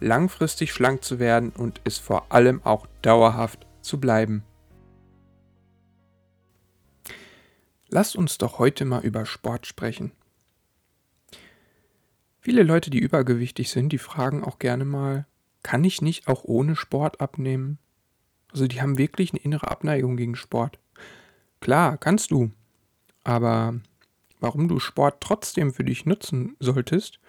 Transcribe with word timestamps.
langfristig 0.00 0.72
schlank 0.72 1.04
zu 1.04 1.18
werden 1.18 1.50
und 1.50 1.80
es 1.84 1.98
vor 1.98 2.32
allem 2.32 2.62
auch 2.64 2.86
dauerhaft 3.02 3.66
zu 3.80 4.00
bleiben. 4.00 4.44
Lass 7.88 8.14
uns 8.14 8.38
doch 8.38 8.58
heute 8.58 8.84
mal 8.84 9.02
über 9.02 9.24
Sport 9.24 9.66
sprechen. 9.66 10.12
Viele 12.40 12.62
Leute, 12.62 12.90
die 12.90 12.98
übergewichtig 12.98 13.70
sind, 13.70 13.90
die 13.90 13.98
fragen 13.98 14.44
auch 14.44 14.58
gerne 14.58 14.84
mal, 14.84 15.26
kann 15.62 15.84
ich 15.84 16.02
nicht 16.02 16.28
auch 16.28 16.44
ohne 16.44 16.76
Sport 16.76 17.20
abnehmen? 17.20 17.78
Also 18.52 18.66
die 18.66 18.80
haben 18.80 18.98
wirklich 18.98 19.32
eine 19.32 19.42
innere 19.42 19.70
Abneigung 19.70 20.16
gegen 20.16 20.36
Sport. 20.36 20.78
Klar, 21.60 21.98
kannst 21.98 22.30
du. 22.30 22.50
Aber 23.24 23.74
warum 24.40 24.68
du 24.68 24.78
Sport 24.78 25.20
trotzdem 25.20 25.72
für 25.72 25.84
dich 25.84 26.06
nutzen 26.06 26.56
solltest, 26.60 27.20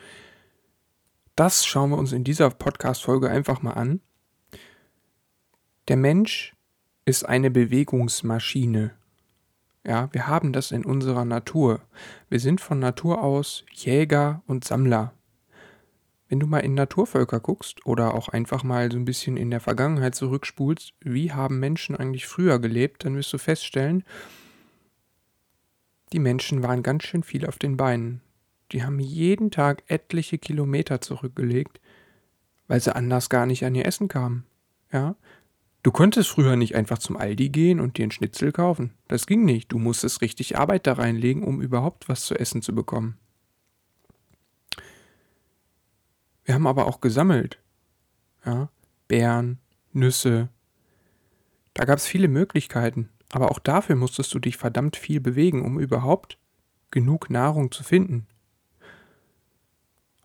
das 1.39 1.65
schauen 1.65 1.91
wir 1.91 1.97
uns 1.97 2.11
in 2.11 2.25
dieser 2.25 2.49
Podcast-Folge 2.49 3.29
einfach 3.29 3.61
mal 3.61 3.71
an. 3.71 4.01
Der 5.87 5.95
Mensch 5.95 6.53
ist 7.05 7.23
eine 7.23 7.49
Bewegungsmaschine. 7.49 8.91
Ja, 9.85 10.09
wir 10.11 10.27
haben 10.27 10.51
das 10.51 10.71
in 10.71 10.83
unserer 10.83 11.23
Natur. 11.23 11.79
Wir 12.27 12.41
sind 12.41 12.59
von 12.59 12.79
Natur 12.79 13.23
aus 13.23 13.63
Jäger 13.71 14.43
und 14.47 14.65
Sammler. 14.65 15.13
Wenn 16.27 16.41
du 16.41 16.45
mal 16.45 16.59
in 16.59 16.73
Naturvölker 16.73 17.39
guckst 17.39 17.85
oder 17.85 18.15
auch 18.15 18.27
einfach 18.27 18.63
mal 18.63 18.91
so 18.91 18.97
ein 18.97 19.05
bisschen 19.05 19.37
in 19.37 19.49
der 19.49 19.61
Vergangenheit 19.61 20.15
zurückspulst, 20.15 20.93
wie 20.99 21.31
haben 21.31 21.61
Menschen 21.61 21.95
eigentlich 21.95 22.27
früher 22.27 22.59
gelebt, 22.59 23.05
dann 23.05 23.15
wirst 23.15 23.31
du 23.31 23.37
feststellen, 23.37 24.03
die 26.11 26.19
Menschen 26.19 26.63
waren 26.63 26.83
ganz 26.83 27.03
schön 27.03 27.23
viel 27.23 27.45
auf 27.45 27.57
den 27.57 27.77
Beinen. 27.77 28.21
Die 28.71 28.83
haben 28.83 28.99
jeden 28.99 29.51
Tag 29.51 29.83
etliche 29.87 30.37
Kilometer 30.37 31.01
zurückgelegt, 31.01 31.79
weil 32.67 32.79
sie 32.79 32.95
anders 32.95 33.29
gar 33.29 33.45
nicht 33.45 33.65
an 33.65 33.75
ihr 33.75 33.85
Essen 33.85 34.07
kamen. 34.07 34.45
Ja? 34.91 35.15
Du 35.81 35.91
konntest 35.91 36.29
früher 36.29 36.55
nicht 36.55 36.75
einfach 36.75 36.97
zum 36.97 37.15
Aldi 37.17 37.49
gehen 37.49 37.79
und 37.79 37.97
dir 37.97 38.03
einen 38.03 38.11
Schnitzel 38.11 38.51
kaufen. 38.51 38.93
Das 39.07 39.25
ging 39.25 39.45
nicht. 39.45 39.71
Du 39.71 39.79
musstest 39.79 40.21
richtig 40.21 40.57
Arbeit 40.57 40.85
da 40.87 40.93
reinlegen, 40.93 41.43
um 41.43 41.61
überhaupt 41.61 42.09
was 42.09 42.25
zu 42.25 42.35
essen 42.35 42.61
zu 42.61 42.75
bekommen. 42.75 43.17
Wir 46.43 46.55
haben 46.55 46.67
aber 46.67 46.87
auch 46.87 46.99
gesammelt. 46.99 47.59
Ja? 48.45 48.69
Beeren, 49.07 49.59
Nüsse. 49.93 50.49
Da 51.73 51.85
gab 51.85 51.97
es 51.97 52.05
viele 52.05 52.27
Möglichkeiten. 52.27 53.09
Aber 53.31 53.51
auch 53.51 53.59
dafür 53.59 53.95
musstest 53.95 54.33
du 54.33 54.39
dich 54.39 54.57
verdammt 54.57 54.95
viel 54.95 55.21
bewegen, 55.21 55.63
um 55.63 55.79
überhaupt 55.79 56.37
genug 56.91 57.29
Nahrung 57.29 57.71
zu 57.71 57.83
finden. 57.83 58.27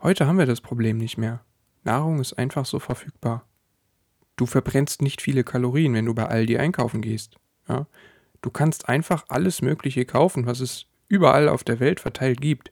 Heute 0.04 0.26
haben 0.26 0.36
wir 0.36 0.44
das 0.44 0.60
Problem 0.60 0.98
nicht 0.98 1.16
mehr. 1.16 1.40
Nahrung 1.82 2.20
ist 2.20 2.34
einfach 2.34 2.66
so 2.66 2.78
verfügbar. 2.78 3.48
Du 4.36 4.44
verbrennst 4.44 5.00
nicht 5.00 5.22
viele 5.22 5.44
Kalorien, 5.44 5.94
wenn 5.94 6.04
du 6.04 6.12
bei 6.12 6.26
Aldi 6.26 6.58
einkaufen 6.58 7.00
gehst. 7.00 7.38
Ja? 7.70 7.86
Du 8.42 8.50
kannst 8.50 8.86
einfach 8.86 9.24
alles 9.30 9.62
Mögliche 9.62 10.04
kaufen, 10.04 10.44
was 10.44 10.60
es 10.60 10.84
überall 11.08 11.48
auf 11.48 11.64
der 11.64 11.80
Welt 11.80 12.00
verteilt 12.00 12.42
gibt. 12.42 12.70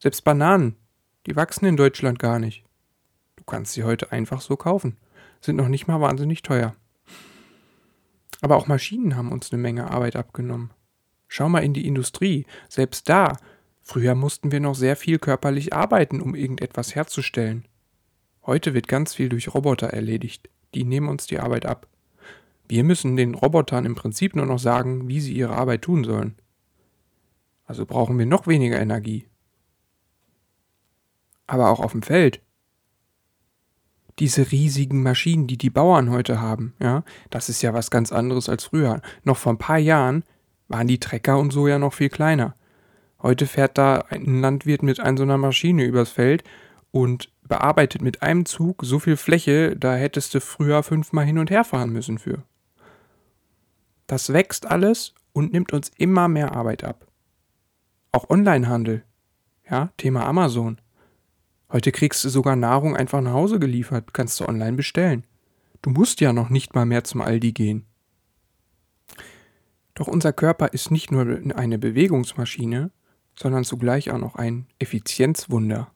Selbst 0.00 0.22
Bananen, 0.22 0.76
die 1.26 1.34
wachsen 1.34 1.64
in 1.64 1.78
Deutschland 1.78 2.18
gar 2.18 2.38
nicht. 2.38 2.62
Du 3.36 3.44
kannst 3.44 3.72
sie 3.72 3.84
heute 3.84 4.12
einfach 4.12 4.42
so 4.42 4.58
kaufen. 4.58 4.98
Sind 5.40 5.56
noch 5.56 5.68
nicht 5.68 5.86
mal 5.86 6.02
wahnsinnig 6.02 6.42
teuer. 6.42 6.76
Aber 8.42 8.56
auch 8.56 8.66
Maschinen 8.66 9.16
haben 9.16 9.32
uns 9.32 9.50
eine 9.50 9.62
Menge 9.62 9.90
Arbeit 9.90 10.14
abgenommen. 10.14 10.72
Schau 11.26 11.48
mal 11.48 11.64
in 11.64 11.72
die 11.72 11.86
Industrie. 11.86 12.44
Selbst 12.68 13.08
da 13.08 13.38
Früher 13.88 14.16
mussten 14.16 14.50
wir 14.50 14.58
noch 14.58 14.74
sehr 14.74 14.96
viel 14.96 15.20
körperlich 15.20 15.72
arbeiten, 15.72 16.20
um 16.20 16.34
irgendetwas 16.34 16.96
herzustellen. 16.96 17.68
Heute 18.44 18.74
wird 18.74 18.88
ganz 18.88 19.14
viel 19.14 19.28
durch 19.28 19.54
Roboter 19.54 19.86
erledigt. 19.86 20.50
Die 20.74 20.82
nehmen 20.82 21.08
uns 21.08 21.28
die 21.28 21.38
Arbeit 21.38 21.66
ab. 21.66 21.86
Wir 22.66 22.82
müssen 22.82 23.14
den 23.14 23.36
Robotern 23.36 23.86
im 23.86 23.94
Prinzip 23.94 24.34
nur 24.34 24.44
noch 24.44 24.58
sagen, 24.58 25.06
wie 25.06 25.20
sie 25.20 25.34
ihre 25.34 25.54
Arbeit 25.54 25.82
tun 25.82 26.02
sollen. 26.02 26.34
Also 27.64 27.86
brauchen 27.86 28.18
wir 28.18 28.26
noch 28.26 28.48
weniger 28.48 28.80
Energie. 28.80 29.28
Aber 31.46 31.70
auch 31.70 31.78
auf 31.78 31.92
dem 31.92 32.02
Feld. 32.02 32.40
Diese 34.18 34.50
riesigen 34.50 35.04
Maschinen, 35.04 35.46
die 35.46 35.58
die 35.58 35.70
Bauern 35.70 36.10
heute 36.10 36.40
haben, 36.40 36.74
ja, 36.80 37.04
das 37.30 37.48
ist 37.48 37.62
ja 37.62 37.72
was 37.72 37.92
ganz 37.92 38.10
anderes 38.10 38.48
als 38.48 38.64
früher. 38.64 39.00
Noch 39.22 39.36
vor 39.36 39.52
ein 39.52 39.58
paar 39.58 39.78
Jahren 39.78 40.24
waren 40.66 40.88
die 40.88 40.98
Trecker 40.98 41.38
und 41.38 41.52
so 41.52 41.68
ja 41.68 41.78
noch 41.78 41.92
viel 41.94 42.08
kleiner. 42.08 42.56
Heute 43.22 43.46
fährt 43.46 43.78
da 43.78 44.04
ein 44.10 44.40
Landwirt 44.40 44.82
mit 44.82 45.00
einer 45.00 45.16
so 45.16 45.22
einer 45.22 45.38
Maschine 45.38 45.84
übers 45.84 46.10
Feld 46.10 46.44
und 46.90 47.30
bearbeitet 47.42 48.02
mit 48.02 48.22
einem 48.22 48.44
Zug 48.44 48.82
so 48.84 48.98
viel 48.98 49.16
Fläche, 49.16 49.76
da 49.76 49.94
hättest 49.94 50.34
du 50.34 50.40
früher 50.40 50.82
fünfmal 50.82 51.24
hin 51.24 51.38
und 51.38 51.50
her 51.50 51.64
fahren 51.64 51.90
müssen 51.90 52.18
für. 52.18 52.42
Das 54.06 54.32
wächst 54.32 54.66
alles 54.66 55.14
und 55.32 55.52
nimmt 55.52 55.72
uns 55.72 55.90
immer 55.96 56.28
mehr 56.28 56.54
Arbeit 56.54 56.84
ab. 56.84 57.06
Auch 58.12 58.30
Onlinehandel. 58.30 59.04
Ja, 59.68 59.90
Thema 59.96 60.24
Amazon. 60.26 60.80
Heute 61.72 61.90
kriegst 61.90 62.24
du 62.24 62.28
sogar 62.28 62.54
Nahrung 62.54 62.96
einfach 62.96 63.20
nach 63.20 63.32
Hause 63.32 63.58
geliefert, 63.58 64.14
kannst 64.14 64.38
du 64.38 64.48
online 64.48 64.76
bestellen. 64.76 65.24
Du 65.82 65.90
musst 65.90 66.20
ja 66.20 66.32
noch 66.32 66.48
nicht 66.48 66.74
mal 66.74 66.86
mehr 66.86 67.04
zum 67.04 67.20
Aldi 67.20 67.52
gehen. 67.52 67.84
Doch 69.94 70.06
unser 70.06 70.32
Körper 70.32 70.72
ist 70.72 70.90
nicht 70.90 71.10
nur 71.10 71.40
eine 71.56 71.78
Bewegungsmaschine, 71.78 72.90
sondern 73.38 73.64
zugleich 73.64 74.10
auch 74.10 74.18
noch 74.18 74.36
ein 74.36 74.66
Effizienzwunder. 74.78 75.90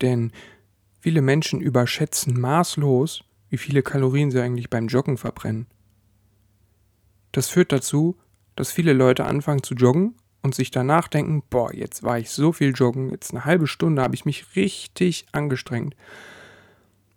Denn 0.00 0.32
viele 1.00 1.22
Menschen 1.22 1.60
überschätzen 1.60 2.40
maßlos, 2.40 3.24
wie 3.48 3.58
viele 3.58 3.82
Kalorien 3.82 4.30
sie 4.30 4.40
eigentlich 4.40 4.70
beim 4.70 4.88
Joggen 4.88 5.16
verbrennen. 5.16 5.66
Das 7.32 7.48
führt 7.48 7.72
dazu, 7.72 8.16
dass 8.56 8.70
viele 8.72 8.92
Leute 8.92 9.24
anfangen 9.24 9.62
zu 9.62 9.74
joggen 9.74 10.14
und 10.42 10.54
sich 10.54 10.70
danach 10.70 11.08
denken, 11.08 11.42
boah, 11.48 11.72
jetzt 11.72 12.02
war 12.02 12.18
ich 12.18 12.30
so 12.30 12.52
viel 12.52 12.72
joggen, 12.72 13.10
jetzt 13.10 13.32
eine 13.32 13.44
halbe 13.44 13.66
Stunde 13.66 14.02
habe 14.02 14.14
ich 14.14 14.24
mich 14.24 14.56
richtig 14.56 15.26
angestrengt. 15.32 15.96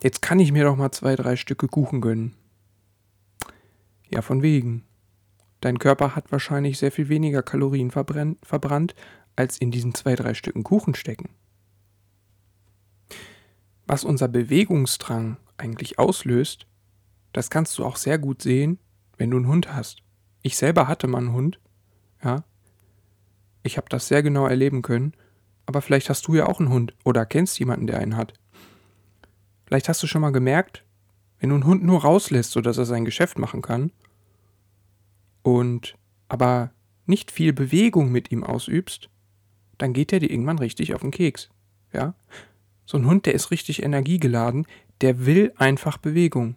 Jetzt 0.01 0.21
kann 0.21 0.39
ich 0.39 0.51
mir 0.51 0.63
doch 0.63 0.75
mal 0.75 0.91
zwei, 0.91 1.15
drei 1.15 1.35
Stücke 1.35 1.67
Kuchen 1.67 2.01
gönnen. 2.01 2.35
Ja, 4.09 4.21
von 4.21 4.41
wegen. 4.41 4.83
Dein 5.61 5.79
Körper 5.79 6.15
hat 6.15 6.31
wahrscheinlich 6.31 6.77
sehr 6.77 6.91
viel 6.91 7.09
weniger 7.09 7.41
Kalorien 7.41 7.91
verbrannt, 7.91 8.95
als 9.35 9.57
in 9.57 9.71
diesen 9.71 9.93
zwei, 9.93 10.15
drei 10.15 10.33
Stücken 10.33 10.63
Kuchen 10.63 10.95
stecken. 10.95 11.29
Was 13.87 14.03
unser 14.03 14.27
Bewegungsdrang 14.27 15.37
eigentlich 15.57 15.99
auslöst, 15.99 16.67
das 17.33 17.49
kannst 17.49 17.77
du 17.77 17.85
auch 17.85 17.97
sehr 17.97 18.17
gut 18.17 18.41
sehen, 18.41 18.79
wenn 19.17 19.31
du 19.31 19.37
einen 19.37 19.47
Hund 19.47 19.73
hast. 19.73 20.01
Ich 20.41 20.57
selber 20.57 20.87
hatte 20.87 21.07
mal 21.07 21.19
einen 21.19 21.33
Hund, 21.33 21.59
ja. 22.23 22.43
Ich 23.63 23.77
habe 23.77 23.89
das 23.89 24.07
sehr 24.07 24.23
genau 24.23 24.45
erleben 24.47 24.81
können, 24.81 25.13
aber 25.65 25.81
vielleicht 25.81 26.09
hast 26.09 26.27
du 26.27 26.35
ja 26.35 26.45
auch 26.47 26.59
einen 26.59 26.69
Hund 26.69 26.95
oder 27.03 27.25
kennst 27.25 27.59
jemanden, 27.59 27.87
der 27.87 27.99
einen 27.99 28.15
hat. 28.15 28.33
Vielleicht 29.65 29.89
hast 29.89 30.01
du 30.03 30.07
schon 30.07 30.21
mal 30.21 30.31
gemerkt, 30.31 30.83
wenn 31.39 31.49
du 31.49 31.55
einen 31.55 31.65
Hund 31.65 31.83
nur 31.83 32.01
rauslässt, 32.01 32.51
sodass 32.51 32.77
er 32.77 32.85
sein 32.85 33.05
Geschäft 33.05 33.39
machen 33.39 33.61
kann, 33.61 33.91
und 35.41 35.95
aber 36.27 36.71
nicht 37.05 37.31
viel 37.31 37.53
Bewegung 37.53 38.11
mit 38.11 38.31
ihm 38.31 38.43
ausübst, 38.43 39.09
dann 39.77 39.93
geht 39.93 40.11
der 40.11 40.19
dir 40.19 40.29
irgendwann 40.29 40.59
richtig 40.59 40.93
auf 40.93 41.01
den 41.01 41.11
Keks. 41.11 41.49
Ja? 41.93 42.15
So 42.85 42.97
ein 42.97 43.05
Hund, 43.05 43.25
der 43.25 43.33
ist 43.33 43.51
richtig 43.51 43.83
energiegeladen, 43.83 44.67
der 45.01 45.25
will 45.25 45.53
einfach 45.57 45.97
Bewegung. 45.97 46.55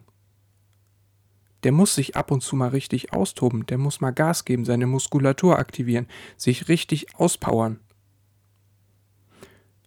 Der 1.63 1.71
muss 1.71 1.95
sich 1.95 2.15
ab 2.15 2.31
und 2.31 2.41
zu 2.41 2.55
mal 2.55 2.69
richtig 2.69 3.11
austoben, 3.11 3.65
der 3.65 3.77
muss 3.77 3.99
mal 3.99 4.11
Gas 4.11 4.45
geben, 4.45 4.63
seine 4.63 4.87
Muskulatur 4.87 5.59
aktivieren, 5.59 6.07
sich 6.37 6.69
richtig 6.69 7.15
auspowern. 7.15 7.79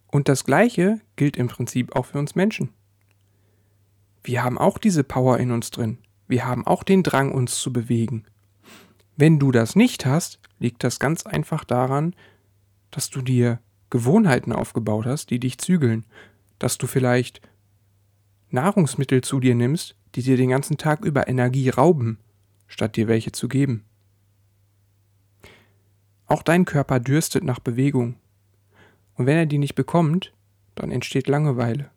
Und 0.07 0.29
das 0.29 0.45
Gleiche 0.45 1.01
gilt 1.17 1.39
im 1.39 1.49
Prinzip 1.49 1.97
auch 1.97 2.07
für 2.07 2.19
uns 2.19 2.35
Menschen. 2.35 2.69
Wir 4.23 4.45
haben 4.45 4.59
auch 4.59 4.77
diese 4.77 5.03
Power 5.03 5.39
in 5.39 5.51
uns 5.51 5.71
drin. 5.71 5.99
Wir 6.29 6.47
haben 6.47 6.67
auch 6.67 6.83
den 6.83 7.03
Drang, 7.03 7.33
uns 7.33 7.59
zu 7.59 7.73
bewegen. 7.73 8.25
Wenn 9.17 9.39
du 9.39 9.51
das 9.51 9.75
nicht 9.75 10.05
hast, 10.05 10.39
liegt 10.59 10.85
das 10.85 10.99
ganz 10.99 11.27
einfach 11.27 11.65
daran, 11.65 12.15
dass 12.93 13.11
du 13.11 13.23
dir 13.23 13.59
Gewohnheiten 13.91 14.53
aufgebaut 14.53 15.07
hast, 15.07 15.31
die 15.31 15.41
dich 15.41 15.59
zügeln, 15.59 16.05
dass 16.61 16.79
du 16.79 16.87
vielleicht 16.87 17.41
Nahrungsmittel 18.51 19.23
zu 19.23 19.41
dir 19.41 19.57
nimmst, 19.57 19.97
die 20.15 20.23
dir 20.23 20.37
den 20.37 20.51
ganzen 20.51 20.77
Tag 20.79 21.05
über 21.05 21.27
Energie 21.27 21.69
rauben, 21.69 22.19
statt 22.69 22.97
dir 22.97 23.09
welche 23.09 23.33
zu 23.33 23.49
geben. 23.49 23.85
Auch 26.27 26.43
dein 26.43 26.65
Körper 26.65 27.01
dürstet 27.01 27.45
nach 27.45 27.59
Bewegung. 27.59 28.15
Und 29.15 29.27
wenn 29.27 29.37
er 29.37 29.47
die 29.47 29.59
nicht 29.59 29.75
bekommt, 29.75 30.33
dann 30.75 30.91
entsteht 30.91 31.29
Langeweile. 31.29 31.91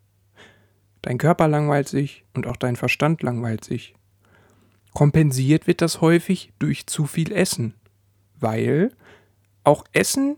Dein 1.02 1.18
Körper 1.18 1.48
langweilt 1.48 1.88
sich 1.88 2.24
und 2.34 2.46
auch 2.46 2.56
dein 2.56 2.76
Verstand 2.76 3.22
langweilt 3.22 3.64
sich. 3.64 3.94
Kompensiert 4.92 5.66
wird 5.66 5.82
das 5.82 6.00
häufig 6.00 6.52
durch 6.58 6.86
zu 6.86 7.06
viel 7.06 7.32
Essen, 7.32 7.74
weil 8.38 8.92
auch 9.62 9.84
Essen 9.92 10.36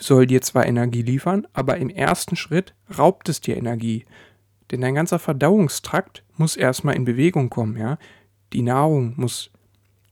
soll 0.00 0.26
dir 0.26 0.42
zwar 0.42 0.66
Energie 0.66 1.02
liefern, 1.02 1.46
aber 1.52 1.76
im 1.76 1.88
ersten 1.88 2.36
Schritt 2.36 2.74
raubt 2.96 3.28
es 3.28 3.40
dir 3.40 3.56
Energie. 3.56 4.04
Denn 4.70 4.80
dein 4.80 4.94
ganzer 4.94 5.18
Verdauungstrakt 5.18 6.24
muss 6.36 6.56
erstmal 6.56 6.96
in 6.96 7.04
Bewegung 7.04 7.50
kommen, 7.50 7.76
ja. 7.76 7.98
Die 8.52 8.62
Nahrung 8.62 9.14
muss 9.16 9.50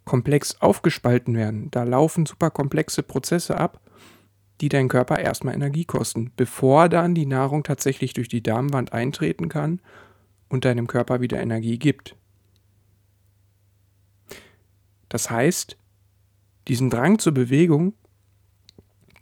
komplex 0.04 0.60
aufgespalten 0.60 1.36
werden. 1.36 1.70
Da 1.70 1.82
laufen 1.82 2.26
super 2.26 2.50
komplexe 2.50 3.02
Prozesse 3.02 3.58
ab, 3.58 3.80
die 4.60 4.68
deinen 4.68 4.88
Körper 4.88 5.18
erstmal 5.18 5.54
Energie 5.54 5.84
kosten, 5.84 6.32
bevor 6.36 6.88
dann 6.88 7.14
die 7.14 7.26
Nahrung 7.26 7.62
tatsächlich 7.64 8.12
durch 8.12 8.28
die 8.28 8.42
Darmwand 8.42 8.92
eintreten 8.92 9.48
kann 9.48 9.80
und 10.48 10.64
deinem 10.64 10.86
Körper 10.86 11.20
wieder 11.20 11.40
Energie 11.40 11.78
gibt. 11.78 12.14
Das 15.08 15.30
heißt, 15.30 15.76
diesen 16.68 16.90
Drang 16.90 17.18
zur 17.18 17.32
Bewegung 17.32 17.94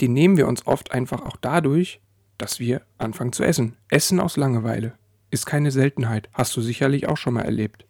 den 0.00 0.12
nehmen 0.12 0.37
wir 0.37 0.49
uns 0.49 0.67
oft 0.67 0.93
einfach 0.93 1.23
auch 1.23 1.37
dadurch, 1.37 2.00
dass 2.38 2.58
wir 2.61 2.82
anfangen 2.99 3.32
zu 3.32 3.44
essen. 3.44 3.76
Essen 3.88 4.20
aus 4.20 4.37
Langeweile 4.37 4.94
ist 5.31 5.46
keine 5.46 5.70
Seltenheit, 5.70 6.29
hast 6.32 6.56
du 6.56 6.61
sicherlich 6.61 7.08
auch 7.08 7.17
schon 7.17 7.35
mal 7.35 7.43
erlebt. 7.43 7.87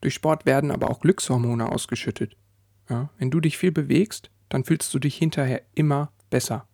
Durch 0.00 0.14
Sport 0.14 0.46
werden 0.46 0.70
aber 0.70 0.90
auch 0.90 1.00
Glückshormone 1.00 1.70
ausgeschüttet. 1.70 2.36
Ja, 2.88 3.10
wenn 3.18 3.30
du 3.30 3.40
dich 3.40 3.58
viel 3.58 3.72
bewegst, 3.72 4.30
dann 4.48 4.64
fühlst 4.64 4.92
du 4.94 4.98
dich 4.98 5.16
hinterher 5.16 5.62
immer 5.74 6.12
besser. 6.30 6.66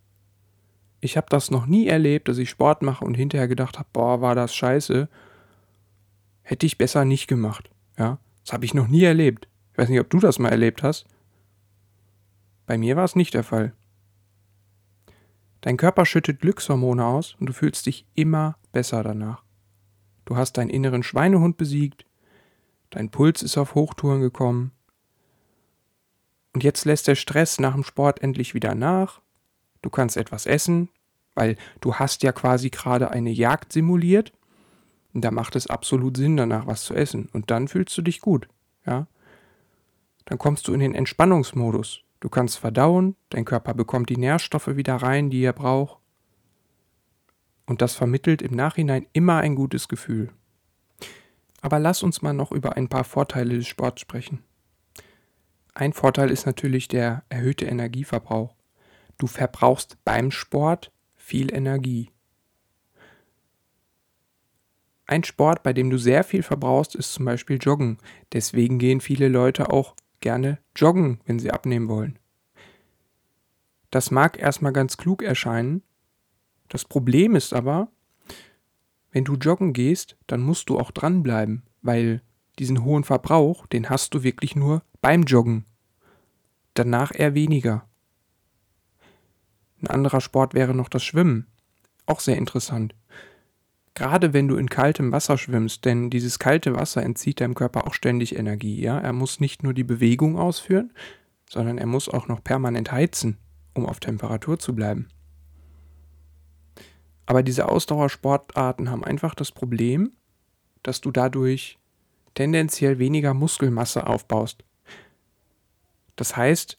Ich 1.00 1.16
habe 1.16 1.26
das 1.28 1.50
noch 1.50 1.66
nie 1.66 1.86
erlebt, 1.86 2.28
dass 2.28 2.38
ich 2.38 2.50
Sport 2.50 2.82
mache 2.82 3.04
und 3.04 3.14
hinterher 3.14 3.48
gedacht 3.48 3.78
habe, 3.78 3.88
boah, 3.92 4.20
war 4.20 4.34
das 4.34 4.54
scheiße. 4.54 5.08
Hätte 6.42 6.66
ich 6.66 6.78
besser 6.78 7.04
nicht 7.04 7.26
gemacht. 7.26 7.70
Ja, 7.98 8.18
das 8.44 8.52
habe 8.52 8.64
ich 8.64 8.74
noch 8.74 8.88
nie 8.88 9.02
erlebt. 9.02 9.48
Ich 9.72 9.78
weiß 9.78 9.88
nicht, 9.88 10.00
ob 10.00 10.10
du 10.10 10.18
das 10.18 10.38
mal 10.38 10.50
erlebt 10.50 10.82
hast. 10.82 11.06
Bei 12.66 12.78
mir 12.78 12.96
war 12.96 13.04
es 13.04 13.16
nicht 13.16 13.34
der 13.34 13.44
Fall. 13.44 13.74
Dein 15.60 15.76
Körper 15.76 16.04
schüttet 16.04 16.40
Glückshormone 16.40 17.04
aus 17.04 17.36
und 17.40 17.46
du 17.46 17.52
fühlst 17.52 17.86
dich 17.86 18.06
immer 18.14 18.56
besser 18.72 19.02
danach. 19.02 19.42
Du 20.24 20.36
hast 20.36 20.58
deinen 20.58 20.70
inneren 20.70 21.02
Schweinehund 21.02 21.56
besiegt, 21.56 22.04
dein 22.90 23.10
Puls 23.10 23.42
ist 23.42 23.56
auf 23.56 23.74
Hochtouren 23.74 24.20
gekommen. 24.20 24.72
Und 26.52 26.62
jetzt 26.62 26.84
lässt 26.84 27.08
der 27.08 27.14
Stress 27.14 27.58
nach 27.58 27.74
dem 27.74 27.82
Sport 27.82 28.22
endlich 28.22 28.54
wieder 28.54 28.74
nach. 28.74 29.20
Du 29.82 29.90
kannst 29.90 30.16
etwas 30.16 30.46
essen, 30.46 30.88
weil 31.34 31.56
du 31.80 31.94
hast 31.94 32.22
ja 32.22 32.32
quasi 32.32 32.70
gerade 32.70 33.10
eine 33.10 33.30
Jagd 33.30 33.72
simuliert. 33.72 34.32
Und 35.14 35.22
da 35.22 35.30
macht 35.30 35.56
es 35.56 35.66
absolut 35.66 36.16
Sinn, 36.16 36.36
danach 36.36 36.66
was 36.66 36.84
zu 36.84 36.94
essen. 36.94 37.28
Und 37.32 37.50
dann 37.50 37.68
fühlst 37.68 37.96
du 37.96 38.02
dich 38.02 38.20
gut, 38.20 38.48
ja. 38.86 39.06
Dann 40.26 40.38
kommst 40.38 40.68
du 40.68 40.74
in 40.74 40.80
den 40.80 40.94
Entspannungsmodus. 40.94 42.03
Du 42.24 42.30
kannst 42.30 42.56
verdauen, 42.56 43.16
dein 43.28 43.44
Körper 43.44 43.74
bekommt 43.74 44.08
die 44.08 44.16
Nährstoffe 44.16 44.76
wieder 44.76 44.96
rein, 44.96 45.28
die 45.28 45.42
er 45.42 45.52
braucht. 45.52 45.98
Und 47.66 47.82
das 47.82 47.96
vermittelt 47.96 48.40
im 48.40 48.56
Nachhinein 48.56 49.06
immer 49.12 49.40
ein 49.40 49.54
gutes 49.54 49.88
Gefühl. 49.88 50.32
Aber 51.60 51.78
lass 51.78 52.02
uns 52.02 52.22
mal 52.22 52.32
noch 52.32 52.50
über 52.50 52.78
ein 52.78 52.88
paar 52.88 53.04
Vorteile 53.04 53.58
des 53.58 53.66
Sports 53.66 54.00
sprechen. 54.00 54.42
Ein 55.74 55.92
Vorteil 55.92 56.30
ist 56.30 56.46
natürlich 56.46 56.88
der 56.88 57.24
erhöhte 57.28 57.66
Energieverbrauch. 57.66 58.54
Du 59.18 59.26
verbrauchst 59.26 59.98
beim 60.06 60.30
Sport 60.30 60.92
viel 61.16 61.54
Energie. 61.54 62.10
Ein 65.04 65.24
Sport, 65.24 65.62
bei 65.62 65.74
dem 65.74 65.90
du 65.90 65.98
sehr 65.98 66.24
viel 66.24 66.42
verbrauchst, 66.42 66.94
ist 66.94 67.12
zum 67.12 67.26
Beispiel 67.26 67.58
Joggen. 67.58 67.98
Deswegen 68.32 68.78
gehen 68.78 69.02
viele 69.02 69.28
Leute 69.28 69.70
auch 69.70 69.94
gerne 70.24 70.58
joggen, 70.74 71.20
wenn 71.26 71.38
sie 71.38 71.50
abnehmen 71.50 71.86
wollen. 71.86 72.18
Das 73.90 74.10
mag 74.10 74.38
erstmal 74.38 74.72
ganz 74.72 74.96
klug 74.96 75.22
erscheinen. 75.22 75.82
Das 76.68 76.86
Problem 76.86 77.36
ist 77.36 77.52
aber, 77.52 77.88
wenn 79.12 79.24
du 79.24 79.34
joggen 79.34 79.74
gehst, 79.74 80.16
dann 80.26 80.40
musst 80.40 80.70
du 80.70 80.78
auch 80.78 80.90
dranbleiben, 80.90 81.62
weil 81.82 82.22
diesen 82.58 82.84
hohen 82.84 83.04
Verbrauch, 83.04 83.66
den 83.66 83.90
hast 83.90 84.14
du 84.14 84.22
wirklich 84.22 84.56
nur 84.56 84.82
beim 85.02 85.24
Joggen. 85.24 85.66
Danach 86.72 87.12
eher 87.14 87.34
weniger. 87.34 87.86
Ein 89.82 89.88
anderer 89.88 90.22
Sport 90.22 90.54
wäre 90.54 90.74
noch 90.74 90.88
das 90.88 91.04
Schwimmen. 91.04 91.46
Auch 92.06 92.20
sehr 92.20 92.38
interessant. 92.38 92.94
Gerade 93.94 94.32
wenn 94.32 94.48
du 94.48 94.56
in 94.56 94.68
kaltem 94.68 95.12
Wasser 95.12 95.38
schwimmst, 95.38 95.84
denn 95.84 96.10
dieses 96.10 96.40
kalte 96.40 96.74
Wasser 96.74 97.02
entzieht 97.02 97.40
deinem 97.40 97.54
Körper 97.54 97.86
auch 97.86 97.94
ständig 97.94 98.36
Energie, 98.36 98.80
ja? 98.80 98.98
Er 98.98 99.12
muss 99.12 99.38
nicht 99.38 99.62
nur 99.62 99.72
die 99.72 99.84
Bewegung 99.84 100.36
ausführen, 100.36 100.92
sondern 101.48 101.78
er 101.78 101.86
muss 101.86 102.08
auch 102.08 102.26
noch 102.26 102.42
permanent 102.42 102.90
heizen, 102.90 103.38
um 103.72 103.86
auf 103.86 104.00
Temperatur 104.00 104.58
zu 104.58 104.74
bleiben. 104.74 105.08
Aber 107.26 107.42
diese 107.42 107.68
Ausdauersportarten 107.68 108.90
haben 108.90 109.04
einfach 109.04 109.34
das 109.34 109.52
Problem, 109.52 110.12
dass 110.82 111.00
du 111.00 111.10
dadurch 111.10 111.78
tendenziell 112.34 112.98
weniger 112.98 113.32
Muskelmasse 113.32 114.06
aufbaust. 114.06 114.64
Das 116.16 116.36
heißt, 116.36 116.78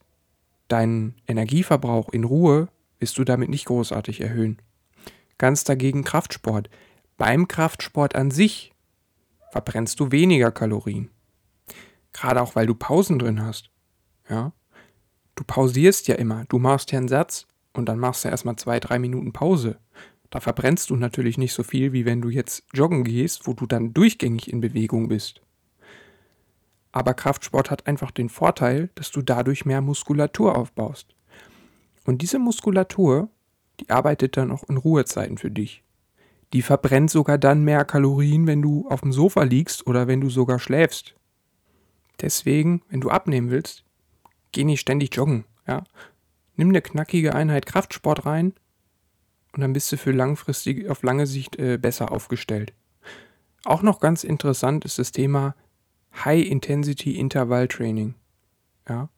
deinen 0.67 1.15
Energieverbrauch 1.27 2.09
in 2.09 2.25
Ruhe 2.25 2.67
wirst 2.99 3.17
du 3.17 3.23
damit 3.23 3.49
nicht 3.49 3.65
großartig 3.65 4.21
erhöhen. 4.21 4.61
Ganz 5.37 5.63
dagegen 5.63 6.03
Kraftsport. 6.03 6.69
Beim 7.17 7.47
Kraftsport 7.47 8.15
an 8.15 8.29
sich 8.29 8.73
verbrennst 9.51 9.99
du 10.01 10.11
weniger 10.11 10.51
Kalorien. 10.51 11.09
Gerade 12.11 12.41
auch, 12.41 12.55
weil 12.55 12.67
du 12.67 12.75
Pausen 12.75 13.19
drin 13.19 13.41
hast. 13.41 13.69
Ja? 14.29 14.51
Du 15.35 15.43
pausierst 15.45 16.09
ja 16.09 16.15
immer. 16.15 16.43
Du 16.45 16.59
machst 16.59 16.91
ja 16.91 16.99
einen 16.99 17.07
Satz 17.07 17.47
und 17.71 17.87
dann 17.87 17.99
machst 17.99 18.25
du 18.25 18.29
erstmal 18.29 18.57
zwei, 18.57 18.81
drei 18.81 18.99
Minuten 18.99 19.31
Pause. 19.31 19.79
Da 20.29 20.41
verbrennst 20.41 20.89
du 20.89 20.97
natürlich 20.97 21.37
nicht 21.37 21.53
so 21.53 21.63
viel, 21.63 21.93
wie 21.93 22.03
wenn 22.03 22.21
du 22.21 22.27
jetzt 22.27 22.65
joggen 22.73 23.05
gehst, 23.05 23.47
wo 23.47 23.53
du 23.53 23.65
dann 23.65 23.93
durchgängig 23.93 24.51
in 24.51 24.59
Bewegung 24.59 25.07
bist. 25.07 25.41
Aber 26.91 27.13
Kraftsport 27.13 27.71
hat 27.71 27.87
einfach 27.87 28.11
den 28.11 28.27
Vorteil, 28.27 28.89
dass 28.95 29.11
du 29.11 29.21
dadurch 29.21 29.63
mehr 29.63 29.79
Muskulatur 29.79 30.57
aufbaust. 30.57 31.15
Und 32.03 32.21
diese 32.21 32.39
Muskulatur, 32.39 33.29
die 33.79 33.89
arbeitet 33.89 34.35
dann 34.35 34.51
auch 34.51 34.63
in 34.65 34.75
Ruhezeiten 34.75 35.37
für 35.37 35.51
dich. 35.51 35.84
Die 36.55 36.61
verbrennt 36.61 37.11
sogar 37.11 37.37
dann 37.37 37.65
mehr 37.65 37.83
Kalorien, 37.83 38.47
wenn 38.47 38.61
du 38.61 38.87
auf 38.89 39.01
dem 39.01 39.11
Sofa 39.11 39.43
liegst 39.43 39.87
oder 39.87 40.07
wenn 40.07 40.21
du 40.21 40.29
sogar 40.29 40.57
schläfst. 40.57 41.13
Deswegen, 42.21 42.81
wenn 42.87 43.01
du 43.01 43.09
abnehmen 43.09 43.51
willst, 43.51 43.83
geh 44.53 44.63
nicht 44.63 44.79
ständig 44.79 45.13
joggen. 45.13 45.43
Ja? 45.67 45.83
Nimm 46.55 46.69
eine 46.69 46.81
knackige 46.81 47.35
Einheit 47.35 47.65
Kraftsport 47.65 48.25
rein 48.25 48.53
und 49.51 49.63
dann 49.63 49.73
bist 49.73 49.91
du 49.91 49.97
für 49.97 50.13
langfristig, 50.13 50.89
auf 50.89 51.03
lange 51.03 51.27
Sicht 51.27 51.59
äh, 51.59 51.77
besser 51.77 52.13
aufgestellt. 52.13 52.71
Auch 53.65 53.81
noch 53.81 53.99
ganz 53.99 54.23
interessant 54.23 54.85
ist 54.85 54.97
das 54.97 55.11
Thema 55.11 55.55
High 56.23 56.45
Intensity 56.47 57.17
Interval 57.19 57.67
Training. 57.67 58.15
Ja? 58.87 59.09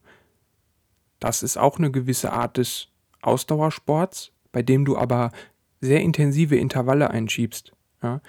Das 1.19 1.43
ist 1.43 1.57
auch 1.57 1.77
eine 1.77 1.91
gewisse 1.91 2.33
Art 2.33 2.57
des 2.57 2.87
Ausdauersports, 3.21 4.31
bei 4.51 4.63
dem 4.63 4.85
du 4.85 4.97
aber 4.97 5.31
sehr 5.81 6.01
intensive 6.01 6.55
Intervalle 6.55 7.09
einschiebst. 7.09 7.71
Ja? 8.01 8.21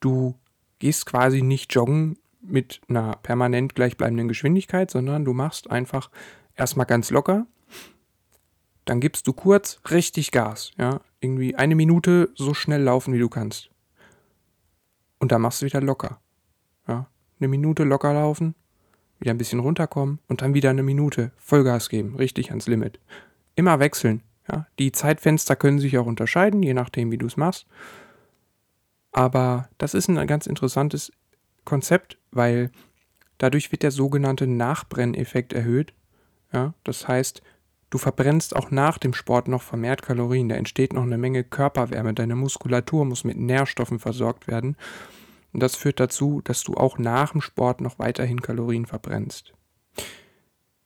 Du 0.00 0.34
gehst 0.78 1.06
quasi 1.06 1.42
nicht 1.42 1.74
joggen 1.74 2.18
mit 2.42 2.80
einer 2.88 3.16
permanent 3.22 3.74
gleichbleibenden 3.74 4.28
Geschwindigkeit, 4.28 4.90
sondern 4.90 5.24
du 5.24 5.32
machst 5.32 5.70
einfach 5.70 6.10
erstmal 6.56 6.86
ganz 6.86 7.10
locker, 7.10 7.46
dann 8.84 9.00
gibst 9.00 9.26
du 9.26 9.32
kurz 9.32 9.80
richtig 9.90 10.30
Gas, 10.30 10.72
ja, 10.78 11.00
irgendwie 11.20 11.54
eine 11.54 11.74
Minute 11.74 12.30
so 12.34 12.52
schnell 12.54 12.82
laufen, 12.82 13.14
wie 13.14 13.18
du 13.18 13.28
kannst. 13.28 13.70
Und 15.18 15.32
dann 15.32 15.40
machst 15.40 15.62
du 15.62 15.66
wieder 15.66 15.80
locker. 15.80 16.20
Ja, 16.86 17.08
eine 17.40 17.48
Minute 17.48 17.84
locker 17.84 18.12
laufen, 18.12 18.54
wieder 19.18 19.30
ein 19.30 19.38
bisschen 19.38 19.60
runterkommen 19.60 20.18
und 20.28 20.42
dann 20.42 20.52
wieder 20.52 20.70
eine 20.70 20.82
Minute 20.82 21.32
Vollgas 21.38 21.88
geben, 21.88 22.16
richtig 22.16 22.50
ans 22.50 22.66
Limit. 22.66 23.00
Immer 23.54 23.78
wechseln. 23.80 24.22
Ja, 24.50 24.66
die 24.78 24.92
Zeitfenster 24.92 25.56
können 25.56 25.78
sich 25.78 25.96
auch 25.98 26.06
unterscheiden, 26.06 26.62
je 26.62 26.74
nachdem, 26.74 27.10
wie 27.10 27.18
du 27.18 27.26
es 27.26 27.36
machst. 27.36 27.66
Aber 29.12 29.68
das 29.78 29.94
ist 29.94 30.08
ein 30.08 30.26
ganz 30.26 30.46
interessantes 30.46 31.12
Konzept, 31.64 32.18
weil 32.30 32.70
dadurch 33.38 33.72
wird 33.72 33.82
der 33.82 33.90
sogenannte 33.90 34.46
Nachbrenneffekt 34.46 35.52
erhöht. 35.52 35.94
Ja, 36.52 36.74
das 36.84 37.08
heißt, 37.08 37.42
du 37.90 37.98
verbrennst 37.98 38.54
auch 38.54 38.70
nach 38.70 38.98
dem 38.98 39.14
Sport 39.14 39.48
noch 39.48 39.62
vermehrt 39.62 40.02
Kalorien. 40.02 40.48
Da 40.48 40.56
entsteht 40.56 40.92
noch 40.92 41.04
eine 41.04 41.16
Menge 41.16 41.44
Körperwärme. 41.44 42.12
Deine 42.12 42.36
Muskulatur 42.36 43.04
muss 43.04 43.24
mit 43.24 43.36
Nährstoffen 43.36 43.98
versorgt 43.98 44.46
werden. 44.46 44.76
Und 45.52 45.62
das 45.62 45.76
führt 45.76 46.00
dazu, 46.00 46.40
dass 46.42 46.64
du 46.64 46.74
auch 46.74 46.98
nach 46.98 47.32
dem 47.32 47.40
Sport 47.40 47.80
noch 47.80 47.98
weiterhin 48.00 48.42
Kalorien 48.42 48.86
verbrennst. 48.86 49.54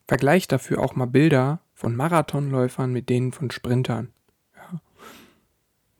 Vergleich 0.06 0.46
dafür 0.48 0.80
auch 0.80 0.94
mal 0.94 1.06
Bilder 1.06 1.60
von 1.78 1.94
Marathonläufern 1.94 2.92
mit 2.92 3.08
denen 3.08 3.30
von 3.30 3.52
Sprintern. 3.52 4.08
Ja. 4.56 4.80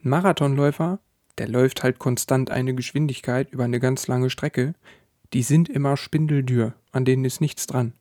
Ein 0.02 0.08
Marathonläufer, 0.08 0.99
der 1.38 1.47
läuft 1.47 1.85
halt 1.85 2.00
konstant 2.00 2.50
eine 2.50 2.75
Geschwindigkeit 2.75 3.52
über 3.52 3.62
eine 3.62 3.78
ganz 3.78 4.08
lange 4.08 4.28
Strecke. 4.28 4.75
Die 5.32 5.44
sind 5.44 5.68
immer 5.68 5.97
spindeldür, 5.97 6.75
an 6.90 7.04
denen 7.04 7.25
ist 7.25 7.40
nichts 7.40 7.68
dran. 7.68 7.92